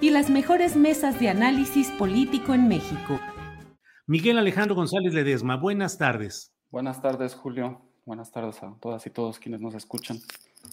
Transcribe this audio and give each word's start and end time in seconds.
y 0.00 0.10
las 0.10 0.30
mejores 0.30 0.76
mesas 0.76 1.18
de 1.20 1.28
análisis 1.28 1.90
político 1.92 2.54
en 2.54 2.68
México. 2.68 3.20
Miguel 4.06 4.38
Alejandro 4.38 4.74
González 4.74 5.14
Ledesma, 5.14 5.56
buenas 5.56 5.98
tardes. 5.98 6.54
Buenas 6.70 7.00
tardes, 7.00 7.34
Julio. 7.34 7.82
Buenas 8.04 8.30
tardes 8.30 8.62
a 8.62 8.76
todas 8.80 9.06
y 9.06 9.10
todos 9.10 9.38
quienes 9.38 9.60
nos 9.60 9.74
escuchan. 9.74 10.18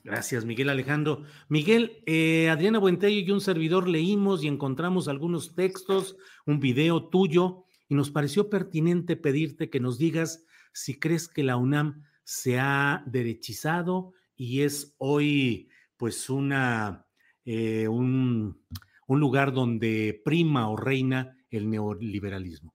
Gracias, 0.03 0.45
Miguel 0.45 0.69
Alejandro. 0.69 1.23
Miguel, 1.49 2.03
eh, 2.05 2.49
Adriana 2.49 2.79
Buentello 2.79 3.19
y 3.19 3.31
un 3.31 3.41
servidor 3.41 3.87
leímos 3.87 4.43
y 4.43 4.47
encontramos 4.47 5.07
algunos 5.07 5.55
textos, 5.55 6.17
un 6.45 6.59
video 6.59 7.09
tuyo, 7.09 7.65
y 7.89 7.95
nos 7.95 8.11
pareció 8.11 8.49
pertinente 8.49 9.15
pedirte 9.15 9.69
que 9.69 9.79
nos 9.79 9.97
digas 9.97 10.45
si 10.73 10.99
crees 10.99 11.27
que 11.27 11.43
la 11.43 11.57
UNAM 11.57 12.03
se 12.23 12.59
ha 12.59 13.03
derechizado 13.05 14.13
y 14.35 14.61
es 14.61 14.95
hoy 14.97 15.69
pues 15.97 16.29
una, 16.29 17.05
eh, 17.45 17.87
un, 17.87 18.61
un 19.07 19.19
lugar 19.19 19.53
donde 19.53 20.21
prima 20.23 20.69
o 20.69 20.75
reina 20.75 21.37
el 21.49 21.69
neoliberalismo. 21.69 22.73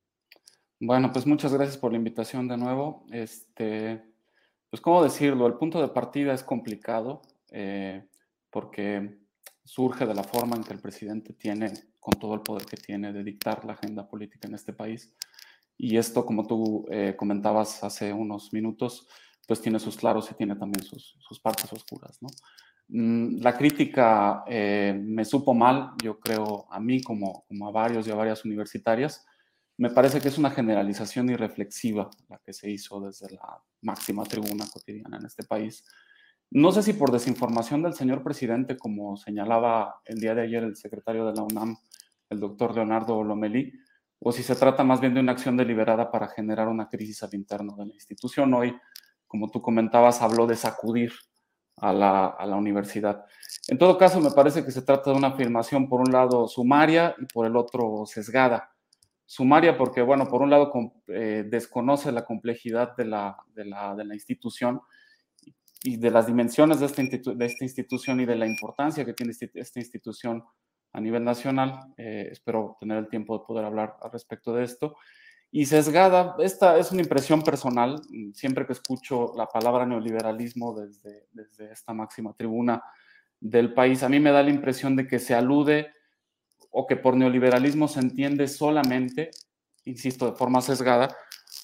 Bueno, 0.80 1.12
pues 1.12 1.26
muchas 1.26 1.52
gracias 1.52 1.76
por 1.76 1.90
la 1.90 1.98
invitación 1.98 2.46
de 2.46 2.56
nuevo. 2.56 3.04
Este, 3.10 4.02
pues 4.70 4.80
cómo 4.80 5.02
decirlo, 5.02 5.46
el 5.46 5.54
punto 5.54 5.80
de 5.80 5.88
partida 5.88 6.32
es 6.32 6.44
complicado 6.44 7.22
eh, 7.50 8.06
porque 8.50 9.18
surge 9.64 10.06
de 10.06 10.14
la 10.14 10.22
forma 10.22 10.56
en 10.56 10.62
que 10.62 10.72
el 10.72 10.80
presidente 10.80 11.32
tiene, 11.32 11.72
con 11.98 12.14
todo 12.14 12.34
el 12.34 12.42
poder 12.42 12.64
que 12.64 12.76
tiene, 12.76 13.12
de 13.12 13.24
dictar 13.24 13.64
la 13.64 13.72
agenda 13.72 14.08
política 14.08 14.46
en 14.46 14.54
este 14.54 14.72
país. 14.72 15.12
Y 15.76 15.96
esto, 15.96 16.24
como 16.24 16.46
tú 16.46 16.86
eh, 16.90 17.14
comentabas 17.16 17.82
hace 17.82 18.12
unos 18.12 18.52
minutos, 18.52 19.08
pues 19.46 19.60
tiene 19.60 19.78
sus 19.78 19.96
claros 19.96 20.30
y 20.30 20.34
tiene 20.34 20.54
también 20.56 20.84
sus, 20.84 21.16
sus 21.18 21.40
partes 21.40 21.72
oscuras, 21.72 22.18
¿no? 22.20 22.28
Mm, 22.88 23.40
la 23.42 23.56
crítica 23.56 24.44
eh, 24.46 24.98
me 24.98 25.24
supo 25.24 25.52
mal, 25.54 25.92
yo 26.02 26.18
creo, 26.18 26.66
a 26.70 26.80
mí 26.80 27.02
como, 27.02 27.44
como 27.46 27.68
a 27.68 27.70
varios 27.70 28.06
y 28.06 28.10
a 28.10 28.14
varias 28.14 28.44
universitarias. 28.44 29.26
Me 29.76 29.90
parece 29.90 30.20
que 30.20 30.28
es 30.28 30.38
una 30.38 30.50
generalización 30.50 31.30
irreflexiva 31.30 32.10
la 32.28 32.38
que 32.38 32.52
se 32.52 32.70
hizo 32.70 33.00
desde 33.00 33.30
la 33.34 33.62
máxima 33.82 34.24
tribuna 34.24 34.66
cotidiana 34.72 35.18
en 35.18 35.26
este 35.26 35.44
país. 35.44 35.84
No 36.50 36.72
sé 36.72 36.82
si 36.82 36.94
por 36.94 37.12
desinformación 37.12 37.82
del 37.82 37.94
señor 37.94 38.22
presidente, 38.22 38.76
como 38.78 39.16
señalaba 39.18 40.00
el 40.06 40.18
día 40.18 40.34
de 40.34 40.42
ayer 40.42 40.64
el 40.64 40.76
secretario 40.76 41.26
de 41.26 41.34
la 41.34 41.42
UNAM, 41.42 41.76
el 42.30 42.40
doctor 42.40 42.74
Leonardo 42.74 43.22
Lomelí, 43.22 43.72
o 44.18 44.32
si 44.32 44.42
se 44.42 44.56
trata 44.56 44.82
más 44.82 45.00
bien 45.00 45.14
de 45.14 45.20
una 45.20 45.32
acción 45.32 45.56
deliberada 45.56 46.10
para 46.10 46.28
generar 46.28 46.68
una 46.68 46.88
crisis 46.88 47.22
al 47.22 47.34
interno 47.34 47.76
de 47.76 47.86
la 47.86 47.94
institución. 47.94 48.52
Hoy, 48.54 48.74
como 49.26 49.50
tú 49.50 49.60
comentabas, 49.60 50.22
habló 50.22 50.46
de 50.46 50.56
sacudir 50.56 51.12
a 51.80 51.92
la, 51.92 52.26
a 52.26 52.46
la, 52.46 52.56
universidad. 52.56 53.24
En 53.68 53.78
todo 53.78 53.98
caso, 53.98 54.20
me 54.20 54.30
parece 54.30 54.64
que 54.64 54.70
se 54.70 54.82
trata 54.82 55.10
de 55.10 55.16
una 55.16 55.28
afirmación, 55.28 55.88
por 55.88 56.00
un 56.00 56.12
lado, 56.12 56.48
sumaria 56.48 57.14
y 57.18 57.26
por 57.26 57.46
el 57.46 57.56
otro, 57.56 58.04
sesgada. 58.06 58.72
Sumaria 59.26 59.76
porque, 59.76 60.00
bueno, 60.02 60.26
por 60.26 60.42
un 60.42 60.50
lado, 60.50 60.72
eh, 61.08 61.44
desconoce 61.46 62.12
la 62.12 62.24
complejidad 62.24 62.96
de 62.96 63.04
la, 63.04 63.36
de 63.54 63.64
la, 63.66 63.94
de 63.94 64.04
la 64.04 64.14
institución 64.14 64.80
y 65.82 65.96
de 65.96 66.10
las 66.10 66.26
dimensiones 66.26 66.80
de 66.80 66.86
esta, 66.86 67.02
de 67.02 67.46
esta, 67.46 67.64
institución 67.64 68.20
y 68.20 68.26
de 68.26 68.36
la 68.36 68.46
importancia 68.46 69.04
que 69.04 69.12
tiene 69.12 69.32
esta 69.54 69.78
institución 69.78 70.44
a 70.92 71.00
nivel 71.00 71.24
nacional. 71.24 71.92
Eh, 71.96 72.28
espero 72.32 72.76
tener 72.80 72.98
el 72.98 73.08
tiempo 73.08 73.38
de 73.38 73.44
poder 73.44 73.64
hablar 73.64 73.96
al 74.02 74.10
respecto 74.10 74.52
de 74.54 74.64
esto 74.64 74.96
y 75.50 75.66
sesgada. 75.66 76.36
Esta 76.38 76.78
es 76.78 76.92
una 76.92 77.02
impresión 77.02 77.42
personal. 77.42 78.00
Siempre 78.34 78.66
que 78.66 78.72
escucho 78.72 79.32
la 79.36 79.46
palabra 79.46 79.86
neoliberalismo 79.86 80.74
desde, 80.74 81.26
desde 81.32 81.72
esta 81.72 81.94
máxima 81.94 82.34
tribuna 82.34 82.82
del 83.40 83.72
país, 83.72 84.02
a 84.02 84.08
mí 84.08 84.20
me 84.20 84.30
da 84.32 84.42
la 84.42 84.50
impresión 84.50 84.96
de 84.96 85.06
que 85.06 85.18
se 85.18 85.34
alude 85.34 85.92
o 86.70 86.86
que 86.86 86.96
por 86.96 87.16
neoliberalismo 87.16 87.88
se 87.88 88.00
entiende 88.00 88.46
solamente, 88.46 89.30
insisto, 89.84 90.30
de 90.30 90.36
forma 90.36 90.60
sesgada, 90.60 91.16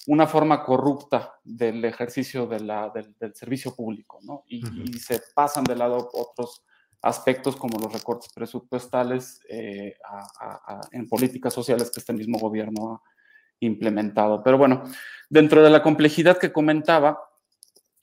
una 0.07 0.25
forma 0.25 0.63
corrupta 0.63 1.35
del 1.43 1.83
ejercicio 1.85 2.47
de 2.47 2.59
la, 2.59 2.89
del, 2.89 3.15
del, 3.19 3.35
servicio 3.35 3.75
público, 3.75 4.19
¿no? 4.23 4.43
Y, 4.47 4.65
uh 4.65 4.69
-huh. 4.69 4.95
y, 4.95 4.99
se 4.99 5.21
pasan 5.35 5.63
de 5.63 5.75
lado 5.75 6.09
otros 6.13 6.63
aspectos 7.01 7.55
como 7.55 7.77
los 7.79 7.93
recortes 7.93 8.31
presupuestales 8.33 9.41
eh, 9.47 9.95
a, 10.03 10.27
a, 10.39 10.75
a, 10.75 10.81
en 10.91 11.07
políticas 11.07 11.53
sociales 11.53 11.91
que 11.91 11.99
este 11.99 12.13
mismo 12.13 12.39
gobierno 12.39 12.93
ha 12.93 13.14
implementado. 13.59 14.43
Pero 14.43 14.57
bueno, 14.57 14.83
dentro 15.29 15.63
de 15.63 15.69
la 15.69 15.81
complejidad 15.81 16.37
que 16.37 16.51
comentaba, 16.51 17.19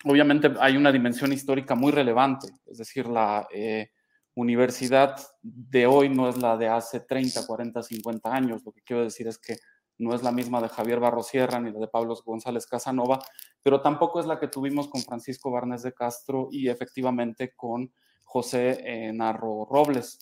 obviamente 0.05 0.53
hay 0.61 0.77
una 0.77 0.93
dimensión 0.93 1.33
histórica 1.33 1.75
muy 1.75 1.93
relevante, 1.93 2.49
es 2.67 2.79
decir, 2.79 3.07
la 3.07 3.47
eh, 3.53 3.91
universidad 4.35 5.17
de 5.43 5.87
hoy 5.87 6.09
no 6.09 6.29
es 6.29 6.39
la 6.39 6.57
de 6.57 6.69
hace 6.69 7.01
30, 7.01 7.47
40, 7.47 7.83
50 7.83 8.35
años. 8.35 8.63
Lo 8.65 8.73
que 8.73 8.83
quiero 8.83 9.05
decir 9.05 9.29
es 9.29 9.39
que 9.39 9.57
no 9.99 10.15
es 10.15 10.23
la 10.23 10.33
misma 10.33 10.61
de 10.61 10.69
Javier 10.69 11.01
Barrosierra 11.01 11.61
ni 11.61 11.71
la 11.71 11.79
de 11.79 11.89
Pablo 11.89 12.15
González 12.25 12.67
Casanova, 12.67 13.23
pero 13.63 13.81
tampoco 13.81 14.21
es 14.21 14.27
la 14.27 14.39
que 14.39 14.49
tuvimos 14.49 14.89
con 14.89 15.03
Francisco 15.03 15.51
Barnés 15.51 15.83
de 15.83 15.93
Castro 15.93 16.49
y 16.51 16.69
efectivamente 16.69 17.53
con 17.55 17.93
José 18.25 18.81
eh, 18.84 19.13
Narro 19.13 19.67
Robles. 19.71 20.19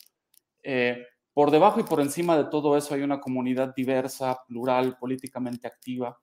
Eh, 0.62 1.06
por 1.32 1.50
debajo 1.50 1.80
y 1.80 1.84
por 1.84 2.00
encima 2.00 2.36
de 2.36 2.44
todo 2.44 2.76
eso 2.76 2.94
hay 2.94 3.02
una 3.02 3.20
comunidad 3.20 3.74
diversa, 3.74 4.38
plural, 4.46 4.96
políticamente 4.98 5.66
activa, 5.66 6.18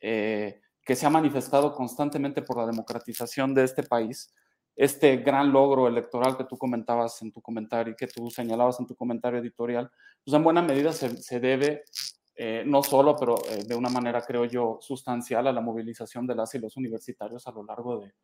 eh, 0.00 0.60
que 0.82 0.96
se 0.96 1.06
ha 1.06 1.10
manifestado 1.10 1.74
constantemente 1.74 2.42
por 2.42 2.56
la 2.56 2.66
democratización 2.66 3.54
de 3.54 3.64
este 3.64 3.82
país. 3.82 4.34
Este 4.74 5.16
gran 5.18 5.52
logro 5.52 5.88
electoral 5.88 6.36
que 6.36 6.44
tú 6.44 6.56
comentabas 6.56 7.20
en 7.22 7.32
tu 7.32 7.42
comentario, 7.42 7.96
que 7.96 8.06
tú 8.06 8.30
señalabas 8.30 8.78
en 8.80 8.86
tu 8.86 8.94
comentario 8.94 9.40
editorial, 9.40 9.90
pues 10.24 10.34
en 10.34 10.44
buena 10.44 10.62
medida 10.62 10.92
se, 10.92 11.40
debe, 11.40 11.82
eh, 12.36 12.62
no 12.64 12.82
solo, 12.82 13.16
pero 13.16 13.36
eh, 13.50 13.64
de 13.66 13.74
una 13.74 13.90
manera, 13.90 14.22
creo 14.22 14.44
yo, 14.44 14.78
sustancial 14.80 15.46
a 15.48 15.52
la 15.52 15.60
movilización 15.60 16.26
de 16.26 16.36
las 16.36 16.54
y 16.54 16.58
los 16.58 16.76
universitarios 16.76 17.46
a 17.46 17.52
lo 17.52 17.64
largo 17.64 17.98
de, 18.00 18.14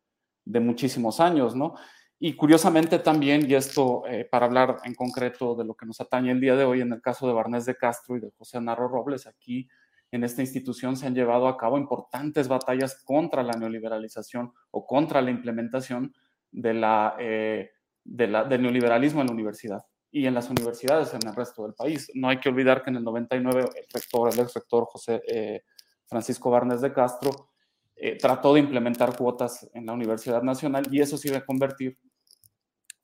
de 0.45 0.59
muchísimos 0.59 1.19
años, 1.19 1.55
¿no? 1.55 1.75
Y 2.17 2.35
curiosamente 2.35 2.99
también, 2.99 3.49
y 3.49 3.55
esto 3.55 4.03
eh, 4.07 4.25
para 4.29 4.45
hablar 4.45 4.77
en 4.85 4.95
concreto 4.95 5.55
de 5.55 5.65
lo 5.65 5.75
que 5.75 5.85
nos 5.85 5.99
atañe 5.99 6.31
el 6.31 6.39
día 6.39 6.55
de 6.55 6.63
hoy, 6.63 6.81
en 6.81 6.93
el 6.93 7.01
caso 7.01 7.27
de 7.27 7.33
Barnés 7.33 7.65
de 7.65 7.75
Castro 7.75 8.15
y 8.15 8.21
de 8.21 8.31
José 8.37 8.61
Narro 8.61 8.87
Robles, 8.87 9.27
aquí 9.27 9.67
en 10.11 10.23
esta 10.23 10.41
institución 10.41 10.95
se 10.95 11.07
han 11.07 11.15
llevado 11.15 11.47
a 11.47 11.57
cabo 11.57 11.77
importantes 11.77 12.47
batallas 12.47 13.03
contra 13.03 13.43
la 13.43 13.53
neoliberalización 13.53 14.53
o 14.71 14.85
contra 14.85 15.21
la 15.21 15.31
implementación 15.31 16.13
de 16.51 16.73
la, 16.73 17.15
eh, 17.19 17.71
del 18.03 18.61
neoliberalismo 18.61 19.21
en 19.21 19.27
la 19.27 19.33
universidad 19.33 19.85
y 20.09 20.25
en 20.25 20.33
las 20.33 20.49
universidades 20.49 21.13
en 21.13 21.27
el 21.27 21.35
resto 21.35 21.63
del 21.63 21.73
país. 21.73 22.09
No 22.13 22.29
hay 22.29 22.39
que 22.39 22.47
olvidar 22.47 22.81
que 22.81 22.91
en 22.91 22.95
el 22.95 23.03
99 23.03 23.59
el 23.75 23.85
rector, 23.93 24.31
el 24.31 24.39
ex 24.39 24.53
rector 24.53 24.85
José 24.85 25.21
eh, 25.27 25.63
Francisco 26.05 26.49
Barnés 26.49 26.79
de 26.79 26.93
Castro, 26.93 27.49
eh, 27.95 28.17
trató 28.17 28.53
de 28.53 28.59
implementar 28.59 29.15
cuotas 29.17 29.69
en 29.73 29.85
la 29.85 29.93
Universidad 29.93 30.43
Nacional 30.43 30.87
y 30.91 31.01
eso 31.01 31.17
se 31.17 31.29
iba 31.29 31.37
a 31.37 31.45
convertir 31.45 31.97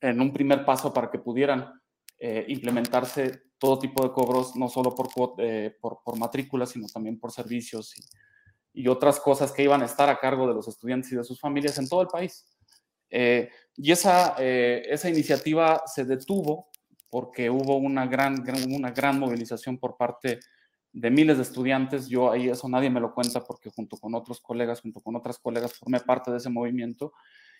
en 0.02 0.20
un 0.20 0.34
primer 0.34 0.66
paso 0.66 0.92
para 0.94 1.10
que 1.10 1.20
pudieran 1.20 1.82
eh, 2.24 2.46
implementarse 2.50 3.42
todo 3.58 3.80
tipo 3.80 4.04
de 4.04 4.12
cobros, 4.12 4.56
no 4.56 4.70
solo 4.70 4.94
por, 4.94 5.10
eh, 5.40 5.76
por, 5.82 6.04
por 6.04 6.20
matrículas, 6.20 6.70
sino 6.70 6.88
también 6.88 7.20
por 7.20 7.32
servicios 7.32 7.96
y, 8.74 8.88
otras 8.88 9.20
cosas 9.20 9.52
que 9.52 9.64
iban 9.64 9.82
a 9.82 9.86
estar 9.86 10.08
a 10.08 10.20
cargo 10.20 10.48
de 10.48 10.54
los 10.54 10.68
estudiantes 10.68 11.12
y 11.12 11.16
de 11.16 11.24
sus 11.24 11.40
familias 11.40 11.78
en 11.78 11.90
todo 11.90 12.04
el 12.04 12.08
país. 12.08 12.46
Eh, 13.10 13.50
y 13.76 13.92
esa, 13.92 14.36
esa 14.38 15.10
iniciativa 15.10 15.82
se 15.86 16.06
detuvo 16.06 16.70
porque 17.10 17.50
hubo 17.50 17.76
una 17.78 18.06
gran, 18.06 18.36
gran, 18.36 18.72
una 18.72 18.92
gran 18.92 19.20
movilización 19.20 19.78
por 19.78 19.98
parte 19.98 20.30
de 20.30 20.40
miles 20.94 21.38
de 21.38 21.44
estudiantes. 21.44 22.08
Yo 22.08 22.32
ahí 22.32 22.50
eso 22.50 22.68
nadie 22.70 22.90
me 22.90 23.00
lo 23.00 23.14
cuenta 23.14 23.44
porque 23.44 23.70
junto 23.70 23.98
con 23.98 24.16
otros 24.16 24.42
colegas, 24.42 24.82
junto 24.82 25.02
con 25.02 25.16
otras 25.16 25.40
colegas, 25.40 25.74
formé 25.74 26.00
parte 26.00 26.32
de 26.32 26.38
ese 26.38 26.50
movimiento 26.50 27.14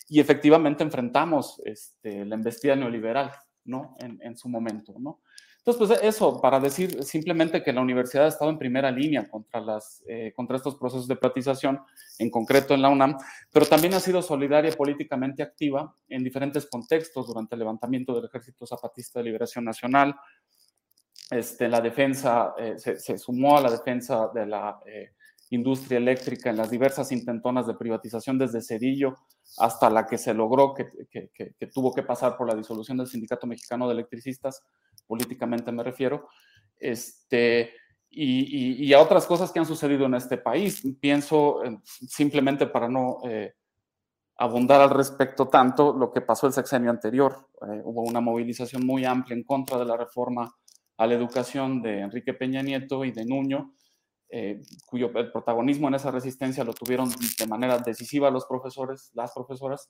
y 0.08 0.20
efectivamente 0.20 0.84
enfrentamos 0.84 1.62
este, 1.66 2.26
la 2.26 2.36
embestida 2.36 2.76
neoliberal. 2.76 3.32
¿no? 3.66 3.96
En, 4.00 4.38
su 4.38 4.50
momento, 4.50 4.94
¿no? 5.00 5.22
Entonces, 5.60 6.00
pues 6.00 6.04
eso, 6.04 6.42
para 6.42 6.60
decir 6.60 7.04
simplemente 7.04 7.62
que 7.62 7.72
la 7.72 7.82
universidad 7.82 8.26
ha 8.26 8.30
estado 8.30 8.50
en 8.50 8.58
primera 8.58 8.90
línea 8.90 9.30
contra, 9.30 9.62
las, 9.62 10.04
eh, 10.08 10.34
contra 10.36 10.58
estos 10.58 10.76
procesos 10.76 11.08
de 11.08 11.16
privatización, 11.16 11.80
en 12.18 12.32
concreto 12.32 12.74
en 12.74 12.82
la 12.82 12.90
UNAM, 12.90 13.16
pero 13.52 13.68
también 13.68 13.94
ha 13.94 14.00
sido 14.00 14.24
solidaria 14.24 14.72
y 14.72 14.76
políticamente 14.76 15.44
activa 15.44 15.96
en 16.10 16.24
diferentes 16.24 16.66
contextos 16.66 17.28
durante 17.28 17.54
el 17.54 17.60
levantamiento 17.60 18.16
del 18.16 18.26
Ejército 18.26 18.66
Zapatista 18.66 19.20
de 19.20 19.26
Liberación 19.26 19.64
Nacional, 19.64 20.16
este, 21.32 21.70
la 21.70 21.80
defensa, 21.80 22.54
eh, 22.58 22.76
se, 22.78 23.18
sumó 23.18 23.58
a 23.58 23.62
la 23.62 23.72
defensa 23.72 24.30
de 24.34 24.46
la 24.46 24.80
eh, 24.86 25.12
industria 25.50 25.98
eléctrica 25.98 26.50
en 26.50 26.58
las 26.58 26.70
diversas 26.70 27.12
intentonas 27.14 27.66
de 27.66 27.74
privatización 27.74 28.38
desde 28.38 28.62
Cedillo 28.62 29.16
hasta 29.58 29.90
la 29.90 30.06
que 30.06 30.18
se 30.18 30.34
logró, 30.34 30.74
que, 30.74 30.90
tuvo 31.74 31.94
que 31.94 32.04
pasar 32.04 32.36
por 32.36 32.48
la 32.48 32.56
disolución 32.56 32.98
del 32.98 33.08
Sindicato 33.08 33.48
Mexicano 33.48 33.88
de 33.88 33.94
Electricistas, 33.94 34.62
políticamente 35.08 35.72
me 35.72 35.84
refiero, 35.84 36.28
este, 36.78 37.72
y, 38.10 38.92
a 38.92 39.00
otras 39.00 39.26
cosas 39.26 39.52
que 39.52 39.60
han 39.60 39.66
sucedido 39.66 40.06
en 40.06 40.16
este 40.16 40.38
país. 40.38 40.84
Pienso, 41.00 41.62
simplemente 41.84 42.68
para 42.68 42.90
no 42.90 43.20
eh, 43.24 43.54
abundar 44.38 44.82
al 44.82 44.90
respecto 44.90 45.48
tanto, 45.48 45.94
lo 45.94 46.12
que 46.12 46.22
pasó 46.22 46.48
el 46.48 46.54
sexenio 46.54 46.90
anterior. 46.90 47.50
Eh, 47.62 47.82
hubo 47.86 48.02
una 48.02 48.20
movilización 48.20 48.86
muy 48.86 49.06
amplia 49.06 49.38
en 49.38 49.44
contra 49.44 49.78
de 49.78 49.86
la 49.86 49.96
reforma 49.96 50.54
a 51.02 51.08
la 51.08 51.16
educación 51.16 51.82
de 51.82 52.02
Enrique 52.02 52.36
Peña 52.36 52.62
Nieto 52.62 53.04
y 53.04 53.12
de 53.12 53.26
Nuño, 53.26 53.74
eh, 54.30 54.62
cuyo 54.86 55.12
protagonismo 55.12 55.88
en 55.88 55.96
esa 55.96 56.12
resistencia 56.12 56.64
lo 56.64 56.74
tuvieron 56.74 57.10
de 57.40 57.48
manera 57.48 57.80
decisiva 57.80 58.30
los 58.30 58.46
profesores, 58.46 59.10
las 59.16 59.34
profesoras, 59.34 59.90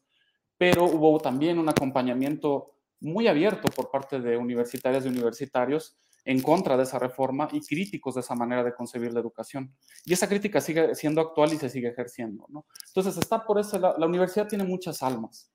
pero 0.57 0.85
hubo 0.85 1.19
también 1.19 1.59
un 1.59 1.67
acompañamiento 1.67 2.75
muy 3.01 3.27
abierto 3.27 3.69
por 3.75 3.91
parte 3.91 4.21
de 4.21 4.37
universitarias 4.37 5.05
y 5.05 5.09
universitarios 5.09 5.97
en 6.23 6.41
contra 6.41 6.77
de 6.77 6.83
esa 6.83 6.97
reforma 6.97 7.49
y 7.51 7.59
críticos 7.59 8.15
de 8.15 8.21
esa 8.21 8.35
manera 8.35 8.63
de 8.63 8.73
concebir 8.73 9.11
la 9.11 9.19
educación. 9.19 9.75
Y 10.05 10.13
esa 10.13 10.29
crítica 10.29 10.61
sigue 10.61 10.95
siendo 10.95 11.19
actual 11.19 11.51
y 11.51 11.57
se 11.57 11.67
sigue 11.67 11.89
ejerciendo. 11.89 12.45
¿no? 12.47 12.67
Entonces, 12.87 13.17
está 13.17 13.43
por 13.43 13.59
eso, 13.59 13.77
la, 13.77 13.97
la 13.97 14.05
universidad 14.05 14.47
tiene 14.47 14.63
muchas 14.63 15.03
almas. 15.03 15.51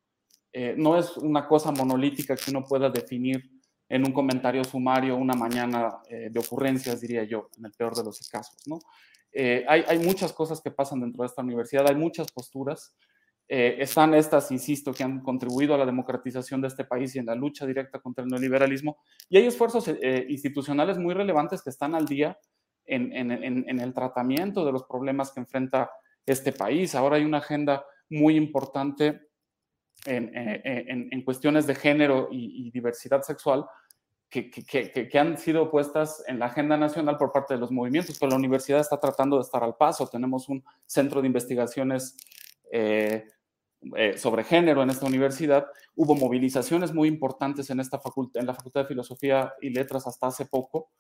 Eh, 0.53 0.75
no 0.77 0.99
es 0.99 1.17
una 1.17 1.49
cosa 1.49 1.73
monolítica 1.73 2.37
que 2.37 2.51
uno 2.51 2.63
pueda 2.63 2.91
definir 2.91 3.56
en 3.89 4.05
un 4.05 4.13
comentario 4.13 4.65
sumario 4.65 5.17
una 5.17 5.35
mañana 5.35 5.99
eh, 6.09 6.29
de 6.31 6.41
ocurrencias, 6.41 7.01
diría 7.01 7.25
yo, 7.25 7.51
en 7.57 7.67
el 7.67 7.73
peor 7.73 7.95
de 7.95 8.05
los 8.05 8.29
casos. 8.29 8.57
¿no? 8.67 8.79
Eh, 9.33 9.65
hay, 9.69 9.85
hay, 9.87 9.99
muchas 9.99 10.33
cosas 10.33 10.61
que 10.61 10.71
pasan 10.71 11.01
dentro 11.01 11.23
de 11.23 11.27
esta 11.27 11.43
universidad, 11.43 11.89
hay 11.89 11.95
muchas 11.95 12.31
posturas. 12.33 12.95
Eh, 13.49 13.77
están 13.79 14.13
estas, 14.15 14.51
insisto, 14.51 14.93
que 14.93 15.05
han 15.05 15.21
contribuido 15.21 15.75
a 15.75 15.79
la 15.79 15.87
democratización 15.87 16.61
de 16.61 16.69
este 16.69 16.85
país 16.85 17.15
y 17.15 17.21
en 17.21 17.27
la 17.27 17.37
lucha 17.37 17.65
directa 17.65 18.01
contra 18.01 18.25
el 18.25 18.31
neoliberalismo. 18.31 18.99
Y 19.29 19.37
hay 19.37 19.47
esfuerzos 19.47 19.89
institucionales 20.29 20.99
muy 20.99 21.15
relevantes 21.15 21.63
que 21.63 21.71
están 21.71 21.95
al 21.95 22.07
día 22.07 22.37
en, 22.87 23.13
en, 23.13 23.31
en, 23.31 23.81
el 23.81 23.95
tratamiento 23.95 24.65
de 24.65 24.73
los 24.73 24.85
problemas 24.85 25.31
que 25.31 25.41
enfrenta 25.41 25.91
este 26.25 26.53
país. 26.53 26.97
Ahora 26.97 27.17
hay 27.17 27.25
una 27.25 27.39
agenda 27.39 27.85
muy 28.11 28.37
importante 28.37 29.26
en, 30.07 31.23
cuestiones 31.23 31.67
de 31.67 31.75
género 31.75 32.29
y, 32.31 32.71
diversidad 32.71 33.23
sexual 33.23 33.67
que, 34.29 34.51
que, 34.51 35.19
han 35.19 35.39
sido 35.39 35.71
puestas 35.71 36.23
en 36.27 36.39
la 36.39 36.47
agenda 36.47 36.77
nacional 36.77 37.17
por 37.17 37.33
parte 37.33 37.55
de 37.55 37.61
los 37.61 37.71
movimientos, 37.71 38.19
pero 38.19 38.31
la 38.31 38.37
universidad 38.37 38.81
está 38.81 38.99
tratando 38.99 39.37
de 39.37 39.43
estar 39.43 39.63
al 39.63 39.77
paso. 39.77 40.09
Tenemos 40.09 40.49
un 40.49 40.65
centro 40.85 41.21
de 41.21 41.29
investigaciones 41.29 42.17
eh, 42.71 43.27
eh, 43.95 44.19
sobre 44.19 44.43
género 44.43 44.83
en 44.83 44.91
esta 44.91 45.07
universidad. 45.07 45.67
Hubo 45.95 46.15
movilizaciones 46.17 46.93
muy 46.93 47.09
importantes 47.09 47.71
en, 47.71 47.81
esta 47.81 47.99
facultad, 47.99 48.41
en 48.41 48.47
la 48.47 48.55
Facultad 48.55 48.83
de 48.83 48.89
Filosofía 48.89 49.55
y 49.61 49.71
Letras 49.71 50.07
hasta 50.07 50.27
hace 50.27 50.47
poco. 50.47 50.91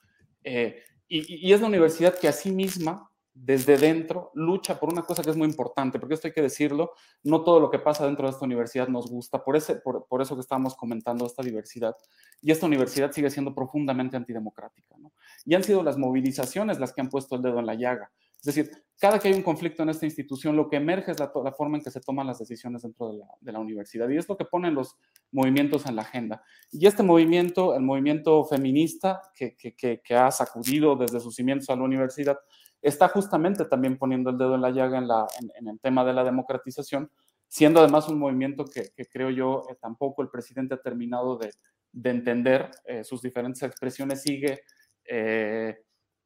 Eh, 0.44 0.82
y, 1.08 1.48
y, 1.48 1.52
es 1.52 1.60
la 1.60 1.66
universidad 1.66 2.16
que 2.18 2.28
a 2.28 2.32
sí 2.32 2.50
misma 2.50 3.10
desde 3.38 3.76
dentro 3.76 4.30
lucha 4.34 4.80
por 4.80 4.90
una 4.90 5.02
cosa 5.02 5.22
que 5.22 5.28
es 5.28 5.36
muy 5.36 5.46
importante, 5.46 5.98
porque 5.98 6.14
esto 6.14 6.26
hay 6.26 6.32
que 6.32 6.40
decirlo, 6.40 6.92
no 7.22 7.44
todo 7.44 7.60
lo 7.60 7.70
que 7.70 7.78
pasa 7.78 8.06
dentro 8.06 8.26
de 8.26 8.32
esta 8.32 8.46
universidad 8.46 8.88
nos 8.88 9.10
gusta, 9.10 9.44
por, 9.44 9.56
ese, 9.56 9.76
por, 9.76 10.06
por 10.06 10.22
eso 10.22 10.34
que 10.34 10.40
estamos 10.40 10.74
comentando 10.74 11.26
esta 11.26 11.42
diversidad, 11.42 11.94
y 12.40 12.50
esta 12.50 12.64
universidad 12.64 13.12
sigue 13.12 13.28
siendo 13.30 13.54
profundamente 13.54 14.16
antidemocrática, 14.16 14.96
¿no? 14.98 15.12
Y 15.44 15.54
han 15.54 15.62
sido 15.62 15.82
las 15.82 15.98
movilizaciones 15.98 16.80
las 16.80 16.94
que 16.94 17.02
han 17.02 17.10
puesto 17.10 17.36
el 17.36 17.42
dedo 17.42 17.58
en 17.58 17.66
la 17.66 17.74
llaga. 17.74 18.10
Es 18.38 18.54
decir, 18.54 18.70
cada 18.98 19.18
que 19.18 19.28
hay 19.28 19.34
un 19.34 19.42
conflicto 19.42 19.82
en 19.82 19.90
esta 19.90 20.06
institución, 20.06 20.56
lo 20.56 20.68
que 20.68 20.76
emerge 20.76 21.10
es 21.10 21.18
la, 21.18 21.30
la 21.42 21.52
forma 21.52 21.76
en 21.76 21.84
que 21.84 21.90
se 21.90 22.00
toman 22.00 22.26
las 22.26 22.38
decisiones 22.38 22.82
dentro 22.82 23.08
de 23.08 23.18
la, 23.18 23.26
de 23.40 23.52
la, 23.52 23.58
universidad. 23.58 24.08
Y 24.08 24.16
es 24.16 24.28
lo 24.28 24.36
que 24.36 24.44
ponen 24.44 24.74
los 24.74 24.96
movimientos 25.32 25.84
en 25.86 25.96
la 25.96 26.02
agenda. 26.02 26.42
Y 26.70 26.86
este 26.86 27.02
movimiento, 27.02 27.74
el 27.74 27.82
movimiento 27.82 28.44
feminista 28.44 29.20
que, 29.34 29.56
que, 29.56 29.74
que, 29.74 30.00
que 30.02 30.14
ha 30.14 30.30
sacudido 30.30 30.96
desde 30.96 31.20
sus 31.20 31.34
cimientos 31.34 31.68
a 31.70 31.76
la 31.76 31.82
universidad, 31.82 32.38
está 32.86 33.08
justamente 33.08 33.64
también 33.64 33.98
poniendo 33.98 34.30
el 34.30 34.38
dedo 34.38 34.54
en 34.54 34.62
la 34.62 34.70
llaga 34.70 34.98
en, 34.98 35.08
la, 35.08 35.26
en, 35.58 35.68
el 35.68 35.80
tema 35.80 36.04
de 36.04 36.12
la 36.12 36.24
democratización, 36.24 37.10
siendo 37.48 37.80
además 37.80 38.08
un 38.08 38.18
movimiento 38.18 38.64
que, 38.64 38.92
creo 39.06 39.30
yo 39.30 39.64
eh, 39.70 39.76
tampoco 39.80 40.22
el 40.22 40.28
presidente 40.28 40.74
ha 40.74 40.80
terminado 40.80 41.36
de, 41.36 41.50
de 41.92 42.10
entender 42.10 42.70
eh, 42.84 43.02
sus 43.02 43.22
diferentes 43.22 43.62
expresiones, 43.62 44.22
sigue 44.22 44.60
eh, 45.04 45.76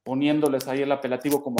poniéndoles 0.02 0.66
ahí 0.68 0.82
el 0.82 0.92
apelativo 0.92 1.42
como, 1.42 1.58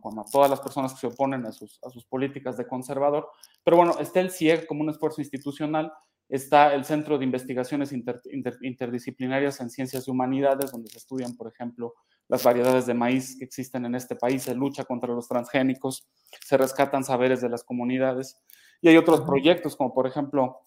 como, 0.00 0.20
a 0.20 0.24
todas 0.30 0.50
las 0.50 0.60
personas 0.60 0.92
que 0.92 1.00
se 1.00 1.06
oponen 1.06 1.46
a 1.46 1.52
sus, 1.52 1.78
a 1.82 1.90
sus 1.90 2.04
políticas 2.04 2.56
de 2.56 2.66
conservador. 2.66 3.28
Pero 3.62 3.76
bueno, 3.76 3.96
está 4.00 4.20
el 4.20 4.30
CIEG 4.30 4.66
como 4.66 4.82
un 4.82 4.90
esfuerzo 4.90 5.20
institucional 5.20 5.92
Está 6.32 6.72
el 6.72 6.86
Centro 6.86 7.18
de 7.18 7.26
Investigaciones 7.26 7.92
Interdisciplinarias 7.92 9.60
en 9.60 9.68
Ciencias 9.68 10.08
y 10.08 10.10
Humanidades, 10.10 10.72
donde 10.72 10.88
se 10.88 10.96
estudian, 10.96 11.36
por 11.36 11.46
ejemplo, 11.46 11.92
las 12.26 12.42
variedades 12.42 12.86
de 12.86 12.94
maíz 12.94 13.36
que 13.38 13.44
existen 13.44 13.84
en 13.84 13.94
este 13.94 14.16
país, 14.16 14.44
se 14.44 14.54
lucha 14.54 14.84
contra 14.84 15.12
los 15.12 15.28
transgénicos, 15.28 16.08
se 16.40 16.56
rescatan 16.56 17.04
saberes 17.04 17.42
de 17.42 17.50
las 17.50 17.62
comunidades. 17.62 18.40
Y 18.80 18.88
hay 18.88 18.96
otros 18.96 19.20
proyectos, 19.20 19.76
como 19.76 19.92
por 19.92 20.06
ejemplo, 20.06 20.60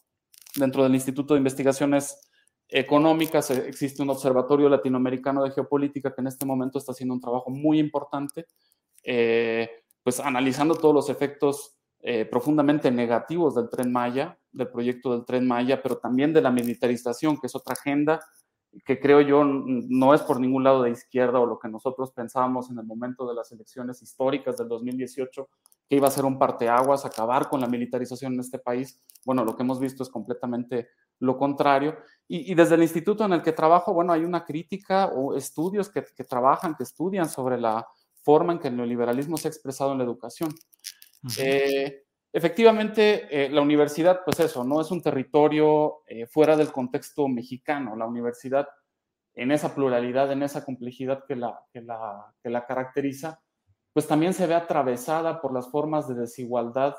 dentro 0.56 0.84
del 0.84 0.94
Instituto 0.94 1.34
de 1.34 1.40
Investigaciones 1.40 2.30
Económicas 2.70 3.50
eh, 3.50 3.66
existe 3.68 4.04
un 4.04 4.12
observatorio 4.12 4.70
latinoamericano 4.70 5.44
de 5.44 5.50
geopolítica 5.50 6.14
que 6.14 6.22
en 6.22 6.28
este 6.28 6.46
momento 6.46 6.78
está 6.78 6.92
haciendo 6.92 7.16
un 7.16 7.22
trabajo 7.22 7.50
muy 7.50 7.80
importante, 7.80 8.46
eh, 9.04 9.68
pues 10.04 10.20
analizando 10.20 10.76
todos 10.76 10.94
los 10.94 11.10
efectos 11.10 11.76
eh, 12.02 12.26
profundamente 12.26 12.92
negativos 12.92 13.56
del 13.56 13.68
tren 13.68 13.92
Maya, 13.92 14.38
del 14.56 14.70
proyecto 14.70 15.12
del 15.12 15.26
tren 15.26 15.48
Maya, 15.48 15.82
pero 15.82 15.98
también 15.98 16.34
de 16.34 16.42
la 16.42 16.52
militarización, 16.52 17.40
que 17.40 17.48
es 17.48 17.56
otra 17.56 17.74
agenda 17.74 18.22
que 18.84 19.00
creo 19.00 19.22
yo 19.22 19.44
no 19.46 20.14
es 20.14 20.22
por 20.22 20.40
ningún 20.40 20.64
lado 20.64 20.84
de 20.84 20.92
izquierda 20.92 21.40
o 21.40 21.46
lo 21.46 21.60
que 21.60 21.70
nosotros 21.70 22.12
pensábamos 22.12 22.70
en 22.70 22.80
el 22.80 22.86
momento 22.86 23.28
de 23.28 23.34
las 23.34 23.52
elecciones 23.52 24.02
históricas 24.02 24.58
del 24.58 24.68
2018, 24.68 25.48
que 25.88 25.96
iba 25.96 26.08
a 26.08 26.12
ser 26.12 26.26
un 26.26 26.38
parteaguas, 26.38 27.06
acabar 27.06 27.48
con 27.48 27.62
la 27.62 27.68
militarización 27.68 28.34
en 28.34 28.42
este 28.42 28.60
país. 28.60 29.00
Bueno, 29.24 29.46
lo 29.46 29.56
que 29.56 29.64
hemos 29.64 29.80
visto 29.80 30.04
es 30.04 30.10
completamente 30.10 30.90
lo 31.20 31.38
contrario. 31.38 31.96
Y, 32.28 32.54
desde 32.56 32.76
el 32.76 32.82
instituto 32.82 33.24
en 33.24 33.34
el 33.34 33.44
que 33.44 33.54
trabajo, 33.54 33.94
bueno, 33.94 34.12
hay 34.12 34.26
una 34.26 34.44
crítica 34.44 35.06
o 35.08 35.38
estudios 35.38 35.90
que, 35.90 36.02
trabajan, 36.28 36.76
que 36.76 36.84
estudian 36.84 37.30
sobre 37.30 37.60
la 37.60 37.88
forma 38.24 38.54
en 38.54 38.60
que 38.60 38.68
el 38.68 38.76
neoliberalismo 38.76 39.38
se 39.38 39.48
ha 39.48 39.52
expresado 39.52 39.92
en 39.92 40.00
la 40.00 40.04
educación. 40.04 40.50
Eh, 41.38 42.05
efectivamente, 42.36 43.46
eh, 43.46 43.50
la 43.50 43.62
universidad, 43.62 44.20
pues 44.26 44.42
eso, 44.42 44.66
no 44.66 44.82
es 44.82 44.92
un 44.92 45.02
territorio 45.02 46.04
eh, 46.06 46.28
fuera 46.28 46.58
del 46.58 46.70
contexto 46.70 47.30
mexicano. 47.30 47.96
La 47.96 48.06
universidad, 48.06 48.68
en 49.34 49.54
esa 49.54 49.74
pluralidad, 49.74 50.30
en 50.34 50.44
esa 50.44 50.66
complejidad 50.66 51.24
que 51.26 51.38
la, 51.38 51.62
que 51.72 51.80
la, 51.80 52.34
que 52.44 52.50
la 52.50 52.66
caracteriza, 52.66 53.42
pues 53.94 54.06
también 54.06 54.34
se 54.34 54.48
ve 54.48 54.54
atravesada 54.54 55.40
por 55.40 55.54
las 55.54 55.72
formas 55.72 56.10
de 56.10 56.16
desigualdad 56.16 56.98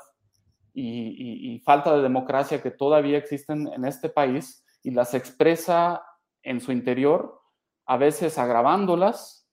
y, 0.73 1.53
y, 1.53 1.59
falta 1.59 1.95
de 1.95 2.01
democracia 2.01 2.61
que 2.61 2.71
todavía 2.71 3.19
existen 3.19 3.67
en 3.67 3.85
este 3.85 4.09
país 4.09 4.63
y 4.81 4.89
las 4.91 5.13
expresa 5.13 6.03
en 6.41 6.61
su 6.61 6.71
interior, 6.71 7.41
a 7.85 7.97
veces 7.97 8.37
agravándolas, 8.37 9.47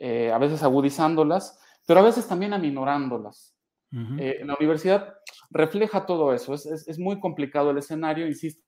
a 0.00 0.38
veces 0.38 0.62
agudizándolas, 0.62 1.58
pero 1.86 2.00
a 2.00 2.02
veces 2.02 2.28
también 2.28 2.52
aminorándolas. 2.52 3.57
Eh, 3.90 4.42
la 4.44 4.54
universidad 4.58 5.14
refleja 5.50 6.04
todo 6.04 6.34
eso. 6.34 6.54
Es, 6.54 6.66
es, 6.66 6.98
muy 6.98 7.20
complicado 7.20 7.70
el 7.70 7.78
escenario, 7.78 8.26
insisto. 8.26 8.62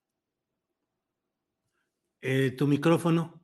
Eh, 2.22 2.52
tu 2.56 2.66
micrófono, 2.66 3.42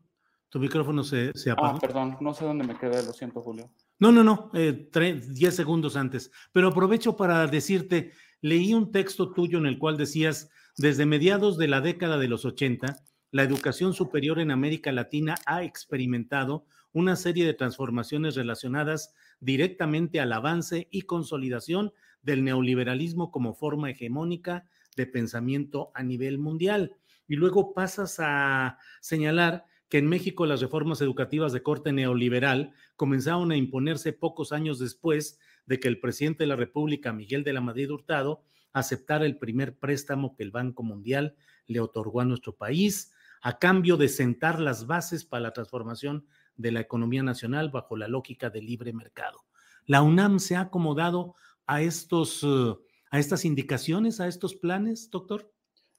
tu 0.49 0.59
micrófono 0.59 1.05
se, 1.05 1.33
se 1.35 1.51
apagó. 1.51 1.77
Ah, 1.77 1.81
perdón, 1.81 2.17
no 2.21 2.33
sé 2.33 2.45
dónde 2.45 2.67
me 2.67 2.79
quedé, 2.79 3.03
lo 3.03 3.13
siento, 3.13 3.43
Julio. 3.43 3.71
No, 3.99 4.13
no, 4.13 4.23
no, 4.23 4.51
eh, 4.55 4.89
10 4.93 5.55
segundos 5.55 5.97
antes. 5.97 6.31
Pero 6.53 6.69
aprovecho 6.69 7.17
para 7.17 7.47
decirte, 7.47 8.13
leí 8.41 8.75
un 8.75 8.93
texto 8.93 9.33
tuyo 9.33 9.59
en 9.59 9.67
el 9.67 9.79
cual 9.79 9.97
decías, 9.97 10.51
desde 10.77 11.07
mediados 11.07 11.57
de 11.57 11.69
la 11.69 11.81
década 11.81 12.19
de 12.19 12.29
los 12.29 12.45
80, 12.45 12.99
la 13.31 13.43
educación 13.43 13.95
superior 13.95 14.39
en 14.39 14.51
América 14.51 14.93
Latina 14.93 15.37
ha 15.47 15.63
experimentado 15.63 16.67
una 16.93 17.17
serie 17.17 17.47
de 17.47 17.55
transformaciones 17.55 18.35
relacionadas 18.35 19.15
directamente 19.41 20.21
al 20.21 20.33
avance 20.33 20.89
y 20.91 21.03
consolidación 21.03 21.93
del 22.23 22.45
neoliberalismo 22.45 23.31
como 23.31 23.55
forma 23.55 23.91
hegemónica 23.91 24.67
de 24.97 25.07
pensamiento 25.07 25.91
a 25.95 26.03
nivel 26.03 26.39
mundial. 26.39 26.97
Y 27.29 27.37
luego 27.37 27.75
pasas 27.75 28.17
a 28.19 28.79
señalar 29.01 29.67
que 29.89 29.99
en 29.99 30.07
México 30.07 30.47
las 30.47 30.61
reformas 30.61 31.01
educativas 31.01 31.53
de 31.53 31.63
corte 31.63 31.93
neoliberal 31.93 32.73
comenzaron 32.97 33.53
a 33.53 33.57
imponerse 33.57 34.13
pocos 34.13 34.53
años 34.53 34.79
después 34.79 35.39
de 35.67 35.79
que 35.79 35.89
el 35.89 36.01
presidente 36.01 36.45
de 36.45 36.49
la 36.49 36.57
República, 36.57 37.13
Miguel 37.13 37.45
de 37.45 37.53
la 37.53 37.61
Madrid 37.61 37.91
Hurtado, 37.91 38.43
aceptara 38.73 39.25
el 39.25 39.39
primer 39.39 39.79
préstamo 39.79 40.35
que 40.35 40.43
el 40.43 40.51
Banco 40.51 40.83
Mundial 40.83 41.37
le 41.67 41.81
otorgó 41.81 42.21
a 42.21 42.25
nuestro 42.25 42.57
país 42.57 43.13
a 43.43 43.59
cambio 43.59 43.97
de 43.97 44.09
sentar 44.09 44.61
las 44.61 44.87
bases 44.87 45.25
para 45.25 45.43
la 45.43 45.53
transformación 45.53 46.27
de 46.57 46.73
la 46.73 46.81
economía 46.81 47.23
nacional 47.23 47.71
bajo 47.71 47.97
la 47.97 48.09
lógica 48.09 48.51
del 48.51 48.67
libre 48.67 48.93
mercado. 48.93 49.45
La 49.87 50.03
UNAM 50.03 50.39
se 50.39 50.57
ha 50.57 50.63
acomodado 50.63 51.35
a 51.67 51.83
estos 51.83 52.43
uh, 52.43 52.79
a 53.11 53.19
estas 53.19 53.45
indicaciones, 53.45 54.21
a 54.21 54.29
estos 54.29 54.55
planes, 54.55 55.11
doctor? 55.11 55.51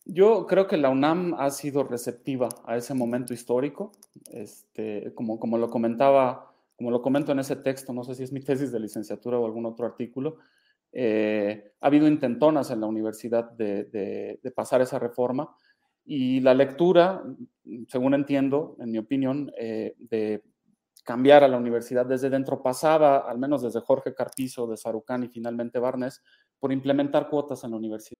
Yo 0.05 0.45
creo 0.47 0.67
que 0.67 0.77
la 0.77 0.89
UNAM 0.89 1.35
ha 1.37 1.49
sido 1.49 1.83
receptiva 1.83 2.47
a 2.65 2.77
ese 2.77 2.93
momento 2.93 3.33
histórico. 3.33 3.91
Este, 4.31 5.13
como, 5.15 5.39
como 5.39 5.57
lo 5.57 5.69
comentaba, 5.69 6.53
como 6.75 6.91
lo 6.91 7.01
comento 7.01 7.31
en 7.31 7.39
ese 7.39 7.57
texto, 7.57 7.93
no 7.93 8.03
sé 8.03 8.15
si 8.15 8.23
es 8.23 8.31
mi 8.31 8.39
tesis 8.39 8.71
de 8.71 8.79
licenciatura 8.79 9.37
o 9.37 9.45
algún 9.45 9.65
otro 9.65 9.85
artículo, 9.85 10.37
eh, 10.93 11.73
ha 11.81 11.87
habido 11.87 12.07
intentonas 12.07 12.71
en 12.71 12.79
la 12.79 12.87
universidad 12.87 13.51
de, 13.51 14.39
pasar 14.55 14.81
esa 14.81 14.97
reforma 14.97 15.53
y 16.07 16.39
la 16.39 16.53
lectura, 16.53 17.21
según 17.89 18.13
entiendo, 18.13 18.77
en 18.79 18.91
mi 18.91 18.97
opinión, 18.97 19.51
eh, 19.59 19.93
de 19.99 20.41
cambiar 21.03 21.43
a 21.43 21.47
la 21.47 21.57
universidad 21.57 22.05
desde 22.05 22.29
dentro 22.29 22.63
pasaba, 22.63 23.29
al 23.29 23.37
menos 23.37 23.61
desde 23.61 23.81
Jorge 23.81 24.13
Carpizo, 24.15 24.67
de 24.67 24.77
Sarucán 24.77 25.23
y 25.23 25.27
finalmente 25.27 25.79
Barnes, 25.79 26.21
por 26.59 26.71
implementar 26.71 27.29
cuotas 27.29 27.63
en 27.63 27.71
la 27.71 27.77
universidad. 27.77 28.17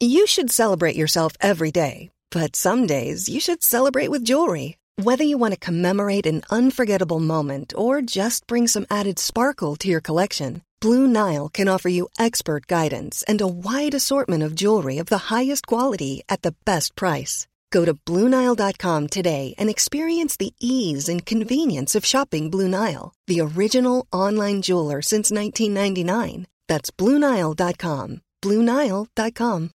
You 0.00 0.26
should 0.26 0.50
celebrate 0.50 0.96
yourself 0.96 1.34
every 1.40 1.70
day, 1.70 2.10
but 2.30 2.56
some 2.56 2.86
days 2.86 3.28
you 3.28 3.40
should 3.40 3.62
celebrate 3.62 4.10
with 4.10 4.24
jewelry. 4.24 4.76
Whether 5.02 5.24
you 5.24 5.38
want 5.38 5.54
to 5.54 5.58
commemorate 5.58 6.26
an 6.26 6.42
unforgettable 6.50 7.20
moment 7.20 7.72
or 7.76 8.00
just 8.00 8.46
bring 8.46 8.68
some 8.68 8.86
added 8.90 9.18
sparkle 9.18 9.76
to 9.76 9.88
your 9.88 10.00
collection, 10.00 10.62
Blue 10.84 11.06
Nile 11.06 11.48
can 11.48 11.66
offer 11.66 11.88
you 11.88 12.10
expert 12.18 12.66
guidance 12.66 13.24
and 13.26 13.40
a 13.40 13.46
wide 13.46 13.94
assortment 13.94 14.42
of 14.42 14.54
jewelry 14.54 14.98
of 14.98 15.06
the 15.06 15.32
highest 15.32 15.66
quality 15.66 16.22
at 16.28 16.42
the 16.42 16.54
best 16.66 16.94
price. 16.94 17.46
Go 17.70 17.86
to 17.86 17.94
Bluenile.com 17.94 19.08
today 19.08 19.54
and 19.56 19.70
experience 19.70 20.36
the 20.36 20.52
ease 20.60 21.08
and 21.08 21.24
convenience 21.24 21.94
of 21.94 22.04
shopping 22.04 22.50
Blue 22.50 22.68
Nile, 22.68 23.14
the 23.28 23.40
original 23.40 24.06
online 24.12 24.60
jeweler 24.60 25.00
since 25.00 25.30
1999. 25.30 26.48
That's 26.68 26.90
Bluenile.com. 26.90 28.20
Bluenile.com. 28.42 29.70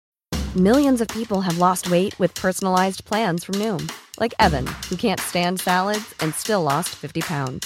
Millions 0.55 1.01
of 1.01 1.07
people 1.07 1.41
have 1.41 1.57
lost 1.57 1.89
weight 1.89 2.19
with 2.19 2.35
personalized 2.35 3.03
plans 3.03 3.43
from 3.43 3.55
Noom, 3.55 3.91
like 4.19 4.35
Evan, 4.37 4.67
who 4.89 4.95
can't 4.95 5.19
stand 5.19 5.59
salads 5.59 6.13
and 6.19 6.35
still 6.35 6.61
lost 6.61 6.89
50 6.89 7.21
pounds. 7.21 7.65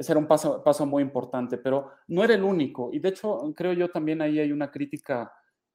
Ese 0.00 0.12
era 0.12 0.18
un 0.18 0.26
paso, 0.26 0.64
paso 0.64 0.86
muy 0.86 1.02
importante, 1.02 1.58
pero 1.58 1.90
no 2.08 2.24
era 2.24 2.32
el 2.32 2.42
único. 2.42 2.88
Y 2.90 3.00
de 3.00 3.10
hecho, 3.10 3.52
creo 3.54 3.74
yo 3.74 3.90
también 3.90 4.22
ahí 4.22 4.38
hay 4.38 4.50
una 4.50 4.70
crítica 4.70 5.30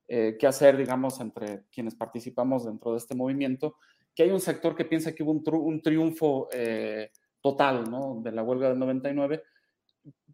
eh, 0.08 0.36
que 0.39 0.48
hacer, 0.48 0.77
digamos, 0.77 1.20
entre 1.20 1.65
quienes 1.72 1.94
participamos 1.94 2.65
dentro 2.65 2.94
de 2.94 2.98
este 2.98 3.13
movimiento, 3.13 3.75
que 4.15 4.24
hay 4.24 4.32
un 4.32 4.39
sector 4.39 4.75
que 4.75 4.86
piensa 4.86 5.13
que 5.13 5.22
hubo 5.22 5.32
un, 5.32 5.82
triunfo 5.84 6.48
eh, 6.51 7.12
total 7.39 7.84
¿no? 7.91 8.20
de 8.24 8.32
la 8.32 8.41
huelga 8.41 8.70
del 8.70 8.79
99. 8.79 9.44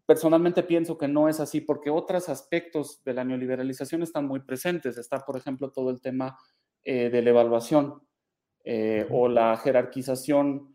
Personalmente 0.06 0.62
pienso 0.62 0.96
que 0.96 1.08
no 1.08 1.28
es 1.28 1.38
así 1.38 1.60
porque 1.60 1.90
otros 1.90 2.30
aspectos 2.30 3.04
de 3.04 3.12
la 3.12 3.24
neoliberalización 3.24 4.02
están 4.02 4.26
muy 4.26 4.40
presentes. 4.40 4.96
Está, 4.96 5.18
por 5.18 5.36
ejemplo, 5.36 5.70
todo 5.70 5.90
el 5.90 6.00
tema 6.00 6.38
eh, 6.82 7.10
de 7.10 7.20
la 7.20 7.28
evaluación 7.28 8.00
o 9.10 9.28
la 9.28 9.56
jerarquización 9.56 10.71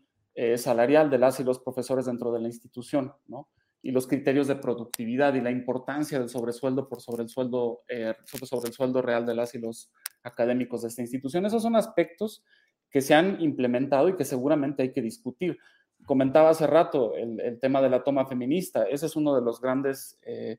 salarial 0.56 1.10
de 1.10 1.18
las 1.18 1.40
y 1.40 1.44
los 1.44 1.58
profesores 1.58 2.06
dentro 2.06 2.30
de 2.32 2.40
la 2.40 2.46
institución, 2.46 3.12
¿no? 3.26 3.48
y 3.82 3.90
los 3.90 4.06
criterios 4.06 4.48
de 4.48 4.56
productividad 4.56 5.34
y 5.34 5.40
la 5.40 5.50
importancia 5.50 6.18
del 6.18 6.28
sobresueldo 6.28 6.88
por 6.88 7.00
sobre 7.00 7.22
el 7.22 7.28
sueldo, 7.28 7.82
eh, 7.88 8.14
sobre 8.24 8.68
el 8.68 8.74
sueldo 8.74 9.02
real 9.02 9.24
de 9.24 9.34
las 9.34 9.54
y 9.54 9.58
los 9.58 9.92
académicos 10.22 10.82
de 10.82 10.88
esta 10.88 11.02
institución. 11.02 11.46
Esos 11.46 11.62
son 11.62 11.76
aspectos 11.76 12.44
que 12.90 13.00
se 13.00 13.14
han 13.14 13.40
implementado 13.40 14.08
y 14.08 14.16
que 14.16 14.24
seguramente 14.24 14.82
hay 14.82 14.92
que 14.92 15.02
discutir. 15.02 15.58
Comentaba 16.06 16.50
hace 16.50 16.66
rato 16.66 17.14
el, 17.14 17.58
tema 17.60 17.80
de 17.80 17.90
la 17.90 18.02
toma 18.02 18.26
feminista. 18.26 18.84
Ese 18.84 19.06
es 19.06 19.14
uno 19.14 19.34
de 19.34 19.42
los 19.42 19.60
grandes 19.60 20.18
eh, 20.22 20.58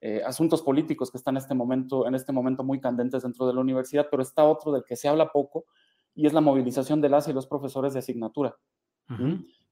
eh, 0.00 0.22
asuntos 0.24 0.62
políticos 0.62 1.10
que 1.10 1.18
están 1.18 1.34
en 1.34 1.42
este, 1.42 1.54
momento, 1.54 2.06
en 2.06 2.14
este 2.14 2.32
momento 2.32 2.64
muy 2.64 2.80
candentes 2.80 3.22
dentro 3.22 3.46
de 3.46 3.54
la 3.54 3.60
universidad, 3.60 4.08
pero 4.10 4.22
está 4.22 4.44
otro 4.44 4.72
del 4.72 4.84
que 4.84 4.96
se 4.96 5.08
habla 5.08 5.32
poco 5.32 5.66
y 6.14 6.26
es 6.26 6.32
la 6.32 6.40
movilización 6.40 7.00
de 7.00 7.08
las 7.08 7.28
y 7.28 7.32
los 7.32 7.46
profesores 7.46 7.92
de 7.92 7.98
asignatura 7.98 8.56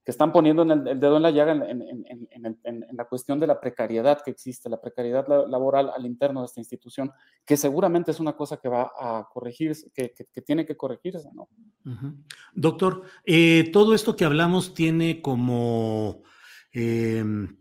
que 0.03 0.11
están 0.11 0.33
poniendo 0.33 0.63
el, 0.63 0.99
dedo 0.99 1.15
en 1.17 1.23
la 1.23 1.31
llaga 1.31 1.53
en, 1.53 2.85
la 2.91 3.05
cuestión 3.05 3.39
de 3.39 3.47
la 3.47 3.59
precariedad 3.59 4.21
que 4.21 4.31
existe, 4.31 4.69
la 4.69 4.81
precariedad 4.81 5.25
laboral 5.47 5.91
al 5.95 6.05
interno 6.05 6.41
de 6.41 6.47
esta 6.47 6.59
institución, 6.59 7.11
que 7.45 7.55
seguramente 7.55 8.11
es 8.11 8.19
una 8.19 8.33
cosa 8.33 8.57
que 8.57 8.67
va 8.67 8.91
a 8.99 9.27
corregirse, 9.31 9.91
que, 9.93 10.13
tiene 10.41 10.65
que 10.65 10.75
corregirse, 10.75 11.29
¿no? 11.33 11.47
Doctor, 12.53 13.03
eh, 13.25 13.69
todo 13.71 13.93
esto 13.93 14.15
que 14.15 14.25
hablamos 14.25 14.73
tiene 14.73 15.21
como 15.21 16.23
em, 16.73 17.57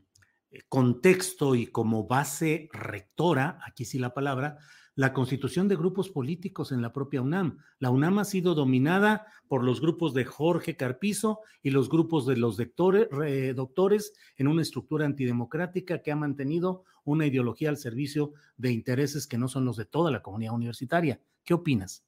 contexto 0.69 1.55
y 1.55 1.67
como 1.67 2.07
base 2.09 2.69
rectora, 2.73 3.61
aquí 3.64 3.85
sí 3.85 3.99
la 3.99 4.14
palabra, 4.14 4.59
la 4.95 5.13
constitución 5.13 5.69
de 5.69 5.77
grupos 5.77 6.11
políticos 6.11 6.73
en 6.73 6.83
la 6.83 6.93
propia 6.93 7.23
UNAM. 7.23 7.59
La 7.79 7.91
UNAM 7.91 8.19
ha 8.19 8.25
sido 8.25 8.55
dominada 8.55 9.27
por 9.49 9.65
los 9.65 9.81
grupos 9.81 10.13
de 10.15 10.25
Jorge 10.25 10.77
Carpizo 10.77 11.41
y 11.63 11.71
los 11.71 11.89
grupos 11.89 12.27
de 12.27 12.37
los 12.37 12.57
doctores, 12.57 14.13
en 14.37 14.49
una 14.49 14.63
estructura 14.63 15.07
antidemocrática 15.07 16.03
que 16.03 16.13
ha 16.13 16.17
mantenido 16.17 16.85
una 17.05 17.27
ideología 17.27 17.69
al 17.69 17.79
servicio 17.79 18.33
de 18.57 18.73
intereses 18.73 19.27
que 19.27 19.39
no 19.39 19.49
son 19.49 19.65
los 19.65 19.77
de 19.77 19.87
toda 19.87 20.11
la 20.11 20.23
comunidad 20.23 20.55
universitaria. 20.55 21.21
¿Qué 21.45 21.55
opinas? 21.55 22.05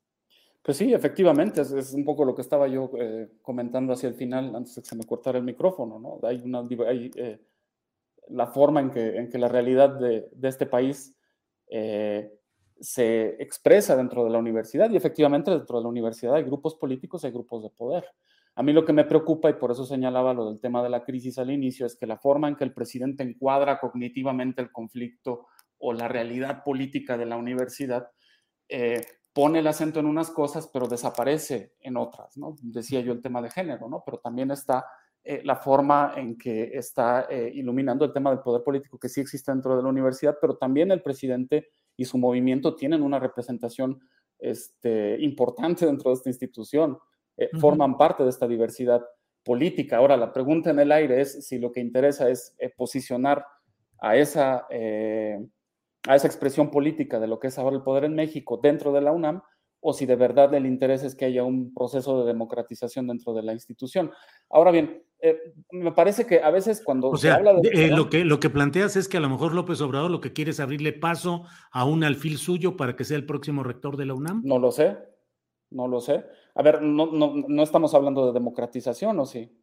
Pues 0.62 0.78
sí, 0.78 0.94
efectivamente, 0.94 1.60
es, 1.60 1.92
un 1.92 2.04
poco 2.04 2.24
lo 2.24 2.34
que 2.34 2.40
estaba 2.40 2.68
yo 2.68 2.90
eh, 2.98 3.28
comentando 3.42 3.92
hacia 3.92 4.08
el 4.08 4.14
final, 4.14 4.54
antes 4.56 4.74
de 4.74 4.82
que 4.82 4.88
se 4.88 4.96
me 4.96 5.04
cortara 5.04 5.36
el 5.36 5.44
micrófono, 5.44 5.98
¿no? 5.98 6.26
Hay 6.26 6.40
una, 6.42 6.66
eh, 6.70 7.38
la 8.28 8.46
forma 8.46 8.80
en 8.80 8.90
que, 8.90 9.16
en 9.16 9.28
que 9.28 9.36
la 9.36 9.48
realidad 9.48 9.90
de, 9.98 10.30
este 10.42 10.64
país 10.64 11.14
eh, 11.68 12.32
se 12.84 13.42
expresa 13.42 13.96
dentro 13.96 14.24
de 14.24 14.30
la 14.30 14.38
universidad 14.38 14.90
y 14.90 14.96
efectivamente 14.96 15.50
dentro 15.50 15.78
de 15.78 15.84
la 15.84 15.88
universidad 15.88 16.34
hay 16.34 16.42
grupos 16.42 16.74
políticos, 16.74 17.24
hay 17.24 17.32
grupos 17.32 17.62
de 17.62 17.70
poder. 17.70 18.04
A 18.56 18.62
mí 18.62 18.72
lo 18.72 18.84
que 18.84 18.92
me 18.92 19.04
preocupa, 19.04 19.48
y 19.48 19.54
por 19.54 19.70
eso 19.72 19.84
señalaba 19.84 20.34
lo 20.34 20.50
del 20.50 20.60
tema 20.60 20.82
de 20.82 20.90
la 20.90 21.02
crisis 21.02 21.38
al 21.38 21.50
inicio, 21.50 21.86
es 21.86 21.96
que 21.96 22.06
la 22.06 22.18
forma 22.18 22.46
en 22.48 22.56
que 22.56 22.64
el 22.64 22.74
presidente 22.74 23.24
encuadra 23.24 23.80
cognitivamente 23.80 24.60
el 24.60 24.70
conflicto 24.70 25.46
o 25.78 25.92
la 25.92 26.08
realidad 26.08 26.62
política 26.62 27.16
de 27.16 27.26
la 27.26 27.36
universidad 27.36 28.10
eh, 28.68 29.00
pone 29.32 29.60
el 29.60 29.66
acento 29.66 29.98
en 29.98 30.06
unas 30.06 30.30
cosas, 30.30 30.68
pero 30.72 30.86
desaparece 30.86 31.72
en 31.80 31.96
otras. 31.96 32.34
Decía 32.60 33.00
yo 33.00 33.12
el 33.12 33.22
tema 33.22 33.40
de 33.42 33.50
género, 33.50 33.88
¿no? 33.88 34.02
Pero 34.04 34.18
también 34.18 34.50
está 34.50 34.84
eh, 35.24 35.40
la 35.42 35.56
forma 35.56 36.12
en 36.16 36.36
que 36.36 36.70
está 36.74 37.26
eh, 37.30 37.50
iluminando 37.54 38.04
el 38.04 38.12
tema 38.12 38.30
del 38.30 38.40
poder 38.40 38.62
político 38.62 38.98
que 38.98 39.08
sí 39.08 39.22
existe 39.22 39.50
dentro 39.50 39.74
de 39.74 39.82
la 39.82 39.88
universidad, 39.88 40.36
pero 40.38 40.56
también 40.56 40.90
el 40.92 41.02
presidente 41.02 41.70
y 41.96 42.04
su 42.04 42.18
movimiento 42.18 42.74
tienen 42.74 43.02
una 43.02 43.18
representación 43.18 44.00
este, 44.38 45.16
importante 45.20 45.86
dentro 45.86 46.10
de 46.10 46.16
esta 46.16 46.28
institución, 46.28 46.98
eh, 47.36 47.50
forman 47.60 47.96
parte 47.96 48.22
de 48.22 48.30
esta 48.30 48.46
diversidad 48.46 49.02
política. 49.42 49.98
Ahora, 49.98 50.16
la 50.16 50.32
pregunta 50.32 50.70
en 50.70 50.78
el 50.78 50.92
aire 50.92 51.20
es 51.20 51.46
si 51.46 51.58
lo 51.58 51.72
que 51.72 51.80
interesa 51.80 52.28
es 52.28 52.54
eh, 52.58 52.70
posicionar 52.70 53.44
a 53.98 54.16
esa, 54.16 54.66
eh, 54.70 55.38
a 56.06 56.16
esa 56.16 56.26
expresión 56.26 56.70
política 56.70 57.20
de 57.20 57.26
lo 57.26 57.38
que 57.38 57.48
es 57.48 57.58
ahora 57.58 57.76
el 57.76 57.82
poder 57.82 58.04
en 58.04 58.14
México 58.14 58.58
dentro 58.62 58.92
de 58.92 59.00
la 59.00 59.12
UNAM 59.12 59.42
o 59.86 59.92
si 59.92 60.06
de 60.06 60.16
verdad 60.16 60.52
el 60.54 60.64
interés 60.64 61.04
es 61.04 61.14
que 61.14 61.26
haya 61.26 61.44
un 61.44 61.74
proceso 61.74 62.18
de 62.20 62.26
democratización 62.32 63.06
dentro 63.06 63.34
de 63.34 63.42
la 63.42 63.52
institución. 63.52 64.10
Ahora 64.48 64.70
bien, 64.70 65.02
eh, 65.20 65.52
me 65.72 65.92
parece 65.92 66.26
que 66.26 66.40
a 66.40 66.50
veces 66.50 66.82
cuando 66.82 67.14
se 67.18 67.30
habla 67.30 67.52
de... 67.52 67.88
lo, 67.88 68.08
que, 68.08 68.24
lo 68.24 68.40
que 68.40 68.48
planteas 68.48 68.96
es 68.96 69.08
que 69.08 69.18
a 69.18 69.20
lo 69.20 69.28
mejor 69.28 69.52
López 69.54 69.82
Obrador 69.82 70.10
lo 70.10 70.22
que 70.22 70.32
quiere 70.32 70.52
es 70.52 70.60
abrirle 70.60 70.94
paso 70.94 71.44
a 71.70 71.84
un 71.84 72.02
alfil 72.02 72.38
suyo 72.38 72.78
para 72.78 72.96
que 72.96 73.04
sea 73.04 73.18
el 73.18 73.26
próximo 73.26 73.62
rector 73.62 73.98
de 73.98 74.06
la 74.06 74.14
UNAM. 74.14 74.40
No 74.42 74.58
lo 74.58 74.72
sé, 74.72 74.96
no 75.70 75.86
lo 75.86 76.00
sé. 76.00 76.24
A 76.54 76.62
ver, 76.62 76.80
no, 76.80 77.12
no, 77.12 77.34
no 77.46 77.62
estamos 77.62 77.92
hablando 77.92 78.26
de 78.26 78.32
democratización, 78.32 79.20
¿o 79.20 79.26
sí? 79.26 79.54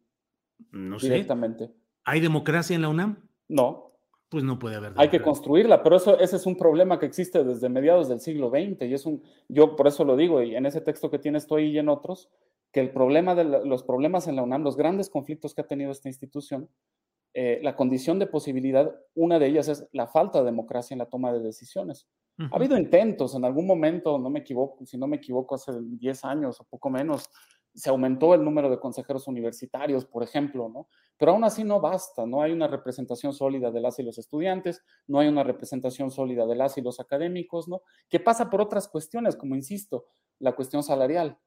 No 0.70 1.00
sé. 1.00 1.08
Directamente. 1.08 1.72
¿Hay 2.04 2.20
democracia 2.20 2.76
en 2.76 2.82
la 2.82 2.90
UNAM? 2.90 3.28
No 3.48 3.91
pues 4.32 4.44
no 4.44 4.58
puede 4.58 4.76
haber. 4.76 4.94
Hay 4.96 5.10
que 5.10 5.20
construirla, 5.20 5.82
pero 5.82 5.96
eso, 5.96 6.18
ese 6.18 6.36
es 6.36 6.46
un 6.46 6.56
problema 6.56 6.98
que 6.98 7.04
existe 7.04 7.44
desde 7.44 7.68
mediados 7.68 8.08
del 8.08 8.18
siglo 8.18 8.48
XX 8.48 8.80
y 8.88 8.94
es 8.94 9.04
un, 9.04 9.22
yo 9.46 9.76
por 9.76 9.86
eso 9.86 10.06
lo 10.06 10.16
digo 10.16 10.42
y 10.42 10.56
en 10.56 10.64
ese 10.64 10.80
texto 10.80 11.10
que 11.10 11.18
tienes 11.18 11.46
tú 11.46 11.58
y 11.58 11.78
en 11.78 11.90
otros, 11.90 12.30
que 12.72 12.80
el 12.80 12.90
problema 12.92 13.34
de 13.34 13.44
los 13.44 13.82
problemas 13.82 14.28
en 14.28 14.36
la 14.36 14.42
UNAM, 14.42 14.62
los 14.62 14.78
grandes 14.78 15.10
conflictos 15.10 15.54
que 15.54 15.60
ha 15.60 15.66
tenido 15.66 15.92
esta 15.92 16.08
institución, 16.08 16.70
eh, 17.34 17.60
la 17.62 17.76
condición 17.76 18.18
de 18.18 18.26
posibilidad, 18.26 18.90
una 19.14 19.38
de 19.38 19.48
ellas 19.48 19.68
es 19.68 19.86
la 19.92 20.06
falta 20.06 20.38
de 20.38 20.46
democracia 20.46 20.94
en 20.94 21.00
la 21.00 21.10
toma 21.10 21.30
de 21.34 21.40
decisiones. 21.40 22.08
Ha 22.38 22.56
habido 22.56 22.78
intentos 22.78 23.34
en 23.34 23.44
algún 23.44 23.66
momento, 23.66 24.18
no 24.18 24.30
me 24.30 24.40
equivoco, 24.40 24.86
si 24.86 24.96
no 24.96 25.06
me 25.06 25.16
equivoco, 25.16 25.54
hace 25.54 25.72
10 25.78 26.24
años 26.24 26.58
o 26.58 26.64
poco 26.64 26.88
menos, 26.88 27.28
se 27.74 27.90
aumentó 27.90 28.34
el 28.34 28.44
número 28.44 28.70
de 28.70 28.78
consejeros 28.78 29.28
universitarios, 29.28 30.04
por 30.04 30.22
ejemplo, 30.22 30.68
¿no? 30.68 30.88
Pero 31.16 31.32
aún 31.32 31.44
así 31.44 31.64
no 31.64 31.80
basta, 31.80 32.26
no 32.26 32.42
hay 32.42 32.52
una 32.52 32.66
representación 32.66 33.32
sólida 33.32 33.70
de 33.70 33.80
las 33.80 33.98
y 33.98 34.02
los 34.02 34.18
estudiantes, 34.18 34.82
no 35.06 35.20
hay 35.20 35.28
una 35.28 35.42
representación 35.42 36.10
sólida 36.10 36.46
de 36.46 36.56
las 36.56 36.76
y 36.78 36.82
los 36.82 37.00
académicos, 37.00 37.68
¿no? 37.68 37.82
Que 38.08 38.20
pasa 38.20 38.50
por 38.50 38.60
otras 38.60 38.88
cuestiones, 38.88 39.36
como 39.36 39.54
insisto, 39.54 40.06
la 40.38 40.54
cuestión 40.54 40.82
salarial, 40.82 41.38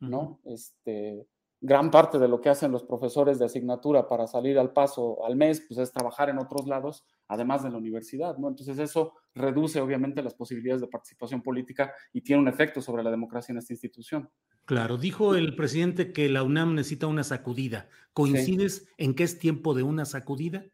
¿no? 0.00 0.40
Este, 0.44 1.26
gran 1.64 1.92
parte 1.92 2.18
de 2.18 2.26
lo 2.26 2.40
que 2.40 2.48
hacen 2.48 2.72
los 2.72 2.82
profesores 2.82 3.38
de 3.38 3.44
asignatura 3.44 4.08
para 4.08 4.26
salir 4.26 4.58
al 4.58 4.72
paso 4.72 5.24
al 5.24 5.36
mes, 5.36 5.64
pues 5.66 5.78
es 5.78 5.92
trabajar 5.92 6.28
en 6.28 6.38
otros 6.38 6.66
lados, 6.66 7.04
además 7.28 7.62
de 7.62 7.70
la 7.70 7.78
universidad, 7.78 8.36
¿no? 8.36 8.48
Entonces 8.48 8.80
eso 8.80 9.14
reduce 9.32 9.80
obviamente 9.80 10.24
las 10.24 10.34
posibilidades 10.34 10.80
de 10.80 10.88
participación 10.88 11.40
política 11.40 11.94
y 12.12 12.22
tiene 12.22 12.42
un 12.42 12.48
efecto 12.48 12.82
sobre 12.82 13.04
la 13.04 13.12
democracia 13.12 13.52
en 13.52 13.58
esta 13.58 13.72
institución. 13.72 14.28
Claro, 14.64 14.98
dijo 14.98 15.36
el 15.36 15.54
presidente 15.54 16.12
que 16.12 16.28
la 16.28 16.42
UNAM 16.42 16.74
necesita 16.74 17.06
una 17.06 17.22
sacudida. 17.22 17.88
¿Coincides 18.12 18.88
en 18.98 19.14
que 19.14 19.22
es 19.22 19.38
tiempo 19.38 19.72
de 19.74 19.84
una 19.84 20.04
sacudida? 20.04 20.64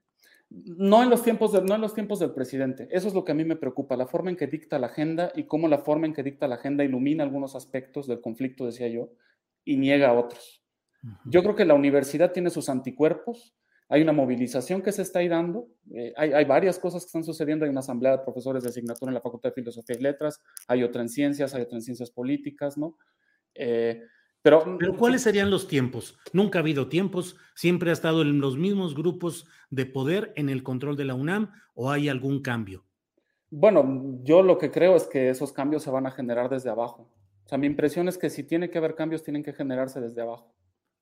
No 0.48 1.02
en, 1.02 1.10
los 1.10 1.22
tiempos 1.22 1.52
no 1.64 1.74
en 1.74 1.80
los 1.82 1.92
tiempos 1.92 2.18
del 2.18 2.32
presidente. 2.32 2.88
Eso 2.90 3.08
es 3.08 3.14
lo 3.14 3.26
que 3.26 3.32
a 3.32 3.34
mí 3.34 3.44
me 3.44 3.56
preocupa, 3.56 3.94
la 3.94 4.06
forma 4.06 4.30
en 4.30 4.36
que 4.36 4.46
dicta 4.46 4.78
la 4.78 4.86
agenda 4.86 5.32
y 5.34 5.44
cómo 5.44 5.68
la 5.68 5.78
forma 5.78 6.06
en 6.06 6.14
que 6.14 6.22
dicta 6.22 6.48
la 6.48 6.54
agenda 6.54 6.82
ilumina 6.82 7.24
algunos 7.24 7.54
aspectos 7.54 8.06
del 8.06 8.22
conflicto, 8.22 8.64
decía 8.64 8.88
yo, 8.88 9.10
y 9.66 9.76
niega 9.76 10.14
otros. 10.14 10.62
Yo 11.24 11.42
creo 11.42 11.54
que 11.54 11.64
la 11.64 11.74
universidad 11.74 12.32
tiene 12.32 12.50
sus 12.50 12.68
anticuerpos, 12.68 13.54
hay 13.88 14.02
una 14.02 14.12
movilización 14.12 14.82
que 14.82 14.92
se 14.92 15.02
está 15.02 15.20
ahí 15.20 15.28
dando, 15.28 15.68
eh, 15.94 16.12
hay, 16.16 16.44
varias 16.44 16.78
cosas 16.78 17.02
que 17.02 17.06
están 17.06 17.24
sucediendo, 17.24 17.64
hay 17.64 17.70
una 17.70 17.80
asamblea 17.80 18.18
de 18.18 18.24
profesores 18.24 18.62
de 18.62 18.68
asignatura 18.68 19.10
en 19.10 19.14
la 19.14 19.22
Facultad 19.22 19.48
de 19.50 19.54
Filosofía 19.54 19.96
y 19.98 20.02
Letras, 20.02 20.42
hay 20.66 20.82
otra 20.82 21.00
en 21.00 21.08
ciencias, 21.08 21.54
hay 21.54 21.62
otra 21.62 21.78
en 21.78 21.82
ciencias 21.82 22.10
políticas, 22.10 22.76
¿no? 22.76 22.96
Eh, 23.54 24.02
pero, 24.42 24.76
pero, 24.78 24.96
¿cuáles 24.96 25.22
serían 25.22 25.50
los 25.50 25.66
tiempos? 25.66 26.18
Nunca 26.32 26.58
ha 26.58 26.62
habido 26.62 26.88
tiempos, 26.88 27.36
siempre 27.54 27.90
ha 27.90 27.92
estado 27.92 28.22
en 28.22 28.40
los 28.40 28.56
mismos 28.56 28.94
grupos 28.94 29.46
de 29.70 29.86
poder 29.86 30.32
en 30.36 30.48
el 30.48 30.62
control 30.62 30.96
de 30.96 31.04
la 31.04 31.14
UNAM 31.14 31.50
o 31.74 31.90
hay 31.90 32.08
algún 32.08 32.42
cambio? 32.42 32.84
Bueno, 33.50 34.20
yo 34.22 34.42
lo 34.42 34.58
que 34.58 34.70
creo 34.70 34.96
es 34.96 35.04
que 35.04 35.30
esos 35.30 35.52
cambios 35.52 35.82
se 35.82 35.90
van 35.90 36.06
a 36.06 36.10
generar 36.10 36.50
desde 36.50 36.70
abajo. 36.70 37.10
O 37.44 37.48
sea, 37.48 37.56
mi 37.56 37.66
impresión 37.66 38.08
es 38.08 38.18
que 38.18 38.28
si 38.28 38.44
tiene 38.44 38.68
que 38.68 38.78
haber 38.78 38.94
cambios, 38.94 39.22
tienen 39.22 39.42
que 39.42 39.54
generarse 39.54 40.00
desde 40.00 40.20
abajo. 40.20 40.54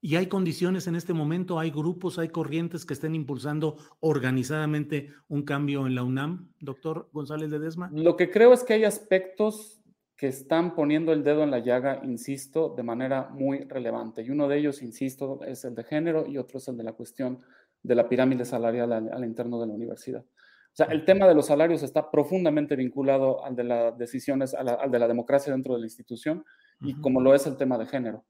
¿Y 0.06 0.14
hay 0.14 0.28
condiciones 0.28 0.86
en 0.86 0.94
este 0.94 1.14
momento? 1.14 1.58
¿Hay 1.58 1.72
grupos, 1.72 2.20
hay 2.20 2.28
corrientes 2.28 2.86
que 2.86 2.94
estén 2.94 3.16
impulsando 3.16 3.76
organizadamente 3.98 5.10
un 5.26 5.42
cambio 5.42 5.84
en 5.84 5.96
la 5.96 6.04
UNAM, 6.04 6.52
doctor 6.60 7.08
González 7.12 7.50
de 7.50 7.58
Desma? 7.58 7.90
Lo 7.92 8.16
que 8.16 8.30
creo 8.30 8.52
es 8.52 8.62
que 8.62 8.74
hay 8.74 8.84
aspectos 8.84 9.82
que 10.16 10.28
están 10.28 10.76
poniendo 10.76 11.12
el 11.12 11.24
dedo 11.24 11.42
en 11.42 11.50
la 11.50 11.58
llaga, 11.58 12.02
insisto, 12.04 12.72
de 12.76 12.84
manera 12.84 13.30
muy 13.30 13.64
relevante. 13.64 14.22
Y 14.22 14.30
uno 14.30 14.46
de 14.46 14.58
ellos, 14.58 14.80
insisto, 14.80 15.40
es 15.42 15.64
el 15.64 15.74
de 15.74 15.82
género 15.82 16.24
y 16.24 16.38
otro 16.38 16.58
es 16.58 16.68
el 16.68 16.76
de 16.76 16.84
la 16.84 16.92
cuestión 16.92 17.40
de 17.82 17.94
la 17.96 18.08
pirámide 18.08 18.44
salarial 18.44 18.92
al, 18.92 19.24
interno 19.24 19.60
de 19.60 19.66
la 19.66 19.74
universidad. 19.74 20.20
O 20.20 20.76
sea, 20.76 20.86
el 20.86 21.04
tema 21.04 21.26
de 21.26 21.34
los 21.34 21.46
salarios 21.46 21.82
está 21.82 22.12
profundamente 22.12 22.76
vinculado 22.76 23.44
al 23.44 23.56
de 23.56 23.64
las 23.64 23.98
decisiones, 23.98 24.54
al 24.54 24.88
de 24.88 24.98
la 25.00 25.08
democracia 25.08 25.52
dentro 25.52 25.74
de 25.74 25.80
la 25.80 25.86
institución 25.86 26.44
y 26.80 26.94
como 27.00 27.20
lo 27.20 27.34
es 27.34 27.44
el 27.48 27.56
tema 27.56 27.76
de 27.76 27.86
género. 27.86 28.24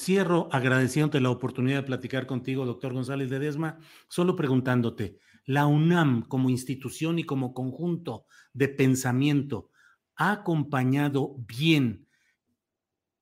Cierro 0.00 0.48
agradeciéndote 0.52 1.20
la 1.20 1.30
oportunidad 1.30 1.78
de 1.78 1.86
platicar 1.88 2.28
contigo, 2.28 2.64
doctor 2.64 2.92
González 2.92 3.30
de 3.30 3.40
Desma, 3.40 3.80
solo 4.06 4.36
preguntándote, 4.36 5.18
la 5.44 5.66
UNAM 5.66 6.22
como 6.22 6.50
institución 6.50 7.18
y 7.18 7.24
como 7.24 7.52
conjunto 7.52 8.24
de 8.52 8.68
pensamiento 8.68 9.72
ha 10.14 10.30
acompañado 10.30 11.34
bien 11.38 12.06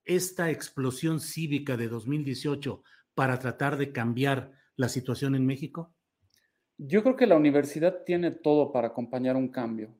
esta 0.04 0.50
explosión 0.50 1.20
cívica 1.20 1.78
de 1.78 1.88
2018 1.88 2.82
para 3.14 3.38
tratar 3.38 3.78
de 3.78 3.90
cambiar 3.90 4.52
la 4.76 4.90
situación 4.90 5.34
en 5.34 5.46
México? 5.46 5.94
Yo 6.76 7.02
creo 7.02 7.16
que 7.16 7.26
la 7.26 7.36
universidad 7.36 8.04
tiene 8.04 8.32
todo 8.32 8.70
para 8.70 8.88
acompañar 8.88 9.34
un 9.36 9.48
cambio. 9.48 9.96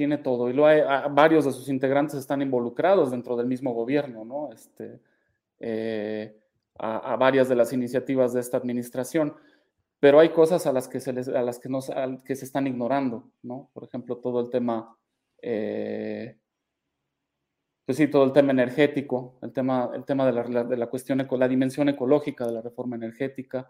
Tiene 0.00 0.16
todo. 0.16 0.48
Y 0.48 0.58
hay, 0.62 0.80
varios 1.10 1.44
de 1.44 1.52
sus 1.52 1.68
integrantes 1.68 2.14
están 2.14 2.40
involucrados 2.40 3.10
dentro 3.10 3.36
del 3.36 3.46
mismo 3.46 3.74
gobierno, 3.74 4.24
¿no? 4.24 4.50
Este, 4.50 4.98
eh, 5.58 6.34
a, 6.78 7.16
varias 7.16 7.50
de 7.50 7.54
las 7.54 7.74
iniciativas 7.74 8.32
de 8.32 8.40
esta 8.40 8.56
administración. 8.56 9.36
Pero 9.98 10.18
hay 10.18 10.30
cosas 10.30 10.66
a 10.66 10.72
las 10.72 10.88
que 10.88 11.00
se, 11.00 11.12
les, 11.12 11.28
a 11.28 11.42
las 11.42 11.58
que 11.58 11.68
no, 11.68 11.80
que 12.24 12.34
se 12.34 12.46
están 12.46 12.66
ignorando, 12.66 13.30
¿no? 13.42 13.68
Por 13.74 13.84
ejemplo, 13.84 14.16
todo 14.16 14.40
el 14.40 14.48
tema, 14.48 14.96
eh, 15.42 16.38
pues 17.84 17.98
sí, 17.98 18.08
todo 18.08 18.24
el 18.24 18.32
tema 18.32 18.52
energético, 18.52 19.36
el 19.42 19.52
tema, 19.52 19.90
el 19.94 20.06
tema 20.06 20.24
de, 20.24 20.32
la, 20.32 20.64
de 20.64 20.76
la 20.78 20.86
cuestión, 20.86 21.28
la 21.30 21.48
dimensión 21.48 21.90
ecológica 21.90 22.46
de 22.46 22.52
la 22.52 22.62
reforma 22.62 22.96
energética, 22.96 23.68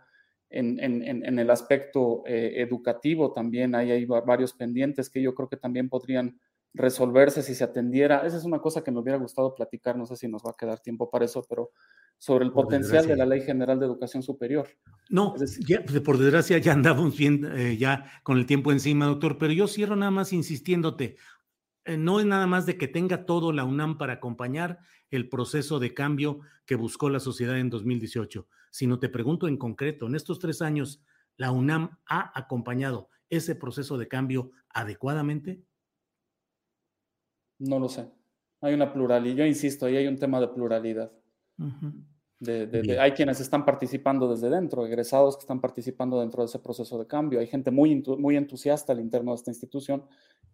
en, 0.50 1.38
el 1.38 1.50
aspecto 1.50 2.24
eh, 2.26 2.54
educativo 2.56 3.32
también 3.32 3.74
hay, 3.74 3.92
hay, 3.92 4.04
varios 4.04 4.52
pendientes 4.52 5.08
que 5.08 5.22
yo 5.22 5.34
creo 5.34 5.48
que 5.48 5.56
también 5.56 5.88
podrían 5.88 6.38
resolverse 6.74 7.42
si 7.42 7.54
se 7.54 7.64
atendiera. 7.64 8.26
Esa 8.26 8.36
es 8.36 8.44
una 8.44 8.60
cosa 8.60 8.82
que 8.82 8.90
me 8.90 9.00
hubiera 9.00 9.18
gustado 9.18 9.54
platicar, 9.54 9.96
no 9.96 10.06
sé 10.06 10.16
si 10.16 10.28
nos 10.28 10.42
va 10.42 10.50
a 10.50 10.56
quedar 10.56 10.80
tiempo 10.80 11.10
para 11.10 11.24
eso, 11.24 11.44
pero 11.48 11.70
sobre 12.18 12.44
el 12.44 12.52
potencial 12.52 13.06
de 13.06 13.16
la 13.16 13.26
Ley 13.26 13.40
General 13.42 13.78
de 13.78 13.86
Educación 13.86 14.22
Superior. 14.22 14.68
No, 15.08 15.34
por 16.04 16.18
desgracia 16.18 16.58
ya 16.58 16.72
andamos 16.72 17.16
bien 17.16 17.48
eh, 17.56 17.76
ya 17.76 18.04
con 18.22 18.36
el 18.36 18.46
tiempo 18.46 18.72
encima, 18.72 19.06
doctor, 19.06 19.38
pero 19.38 19.52
yo 19.52 19.66
cierro 19.66 19.96
nada 19.96 20.10
más 20.10 20.32
insistiéndote, 20.32 21.16
eh, 21.84 21.96
no 21.96 22.20
es 22.20 22.26
nada 22.26 22.46
más 22.46 22.66
de 22.66 22.76
que 22.76 22.88
tenga 22.88 23.24
todo 23.24 23.52
la 23.52 23.64
UNAM 23.64 23.98
para 23.98 24.14
acompañar 24.14 24.80
el 25.10 25.28
proceso 25.28 25.78
de 25.78 25.94
cambio 25.94 26.40
que 26.66 26.74
buscó 26.76 27.08
la 27.08 27.20
sociedad 27.20 27.58
en 27.58 27.70
2018 27.70 28.46
sino 28.70 28.98
te 28.98 29.08
pregunto 29.08 29.48
en 29.48 29.56
concreto, 29.56 30.06
en 30.06 30.14
estos 30.14 30.38
tres 30.38 30.62
años, 30.62 31.02
¿la 31.36 31.50
UNAM 31.52 31.98
ha 32.06 32.38
acompañado 32.38 33.08
ese 33.28 33.54
proceso 33.54 33.98
de 33.98 34.08
cambio 34.08 34.50
adecuadamente? 34.68 35.62
No 37.58 37.78
lo 37.78 37.88
sé. 37.88 38.10
Hay 38.60 38.74
una 38.74 38.92
pluralidad, 38.92 39.36
yo 39.36 39.46
insisto, 39.46 39.86
ahí 39.86 39.96
hay 39.96 40.06
un 40.06 40.18
tema 40.18 40.40
de 40.40 40.48
pluralidad. 40.48 41.12
Hay 42.46 43.12
quienes 43.12 43.40
están 43.40 43.64
participando 43.64 44.30
desde 44.30 44.48
dentro, 44.48 44.86
egresados 44.86 45.36
que 45.36 45.42
están 45.42 45.60
participando 45.60 46.20
dentro 46.20 46.42
de 46.42 46.46
ese 46.46 46.58
proceso 46.58 46.98
de 46.98 47.06
cambio. 47.06 47.40
Hay 47.40 47.46
gente 47.46 47.70
muy, 47.70 48.02
muy 48.18 48.36
entusiasta 48.36 48.92
al 48.92 49.00
interno 49.00 49.32
de 49.32 49.36
esta 49.36 49.50
institución 49.50 50.04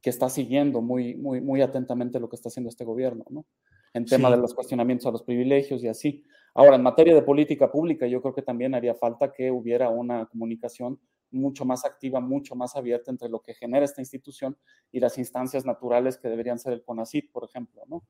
que 0.03 0.11
está 0.11 0.29
siguiendo 0.29 0.83
muy, 0.83 1.15
muy, 1.15 1.41
muy 1.41 1.63
atentamente 1.63 2.21
lo 2.21 2.29
que 2.29 2.37
está 2.37 2.49
haciendo 2.49 2.71
este 2.71 2.85
gobierno, 2.85 3.25
¿no? 3.31 3.47
En 3.95 4.05
tema 4.05 4.31
de 4.31 4.37
los 4.37 4.53
cuestionamientos 4.53 5.07
a 5.07 5.11
los 5.11 5.23
privilegios 5.23 5.83
y 5.83 5.89
así. 5.89 6.25
Ahora, 6.55 6.77
en 6.77 6.83
materia 6.83 7.15
de 7.15 7.23
política 7.23 7.71
pública, 7.71 8.07
yo 8.07 8.21
creo 8.21 8.35
que 8.35 8.43
también 8.43 8.75
haría 8.75 8.95
falta 8.95 9.33
que 9.33 9.51
hubiera 9.51 9.89
una 9.89 10.27
comunicación 10.27 10.99
mucho 11.31 11.65
más 11.65 11.85
activa, 11.85 12.21
mucho 12.21 12.55
más 12.55 12.77
abierta 12.77 13.11
entre 13.11 13.29
lo 13.29 13.41
que 13.41 13.55
genera 13.55 13.85
esta 13.85 14.01
institución 14.01 14.57
y 14.93 15.01
las 15.01 15.19
instancias 15.19 15.65
naturales 15.65 16.19
que 16.19 16.29
deberían 16.29 16.59
ser 16.59 16.73
el 16.73 16.83
CONACIT, 16.83 17.31
por 17.31 17.45
ejemplo, 17.45 17.83
¿no? 17.89 18.05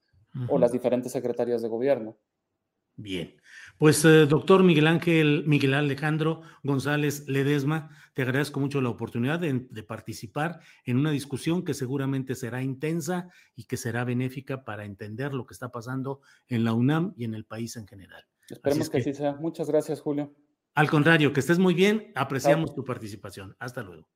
O 0.48 0.58
las 0.58 0.72
diferentes 0.72 1.12
secretarías 1.12 1.62
de 1.62 1.68
gobierno. 1.68 2.16
Bien, 2.96 3.34
pues 3.78 4.04
eh, 4.04 4.26
doctor 4.26 4.62
Miguel 4.62 4.86
Ángel, 4.86 5.44
Miguel 5.46 5.74
Alejandro 5.74 6.42
González 6.62 7.26
Ledesma, 7.28 7.90
te 8.14 8.22
agradezco 8.22 8.60
mucho 8.60 8.80
la 8.80 8.88
oportunidad 8.88 9.38
de, 9.38 9.82
participar 9.82 10.60
en 10.84 10.96
una 10.96 11.10
discusión 11.10 11.64
que 11.64 11.74
seguramente 11.74 12.34
será 12.34 12.62
intensa 12.62 13.28
y 13.54 13.64
que 13.64 13.76
será 13.76 14.04
benéfica 14.04 14.64
para 14.64 14.86
entender 14.86 15.34
lo 15.34 15.44
que 15.44 15.52
está 15.52 15.70
pasando 15.70 16.20
en 16.48 16.64
la 16.64 16.72
UNAM 16.72 17.12
y 17.18 17.24
en 17.24 17.34
el 17.34 17.44
país 17.44 17.76
en 17.76 17.86
general. 17.86 18.24
Esperemos 18.48 18.88
que, 18.88 18.98
así 18.98 19.12
sea. 19.12 19.34
Muchas 19.34 19.68
gracias, 19.68 20.00
Julio. 20.00 20.32
Al 20.74 20.88
contrario, 20.88 21.32
que 21.32 21.40
estés 21.40 21.58
muy 21.58 21.74
bien. 21.74 22.12
Apreciamos 22.14 22.74
tu 22.74 22.84
participación. 22.84 23.54
Hasta 23.58 23.82
luego. 23.82 24.08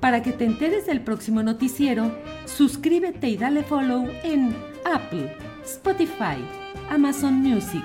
Para 0.00 0.22
que 0.22 0.32
te 0.32 0.44
enteres 0.44 0.86
del 0.86 1.02
próximo 1.02 1.42
noticiero, 1.42 2.10
suscríbete 2.46 3.28
y 3.28 3.36
dale 3.36 3.62
follow 3.62 4.06
en 4.22 4.54
Apple, 4.84 5.34
Spotify, 5.62 6.44
Amazon 6.88 7.34
Music, 7.34 7.84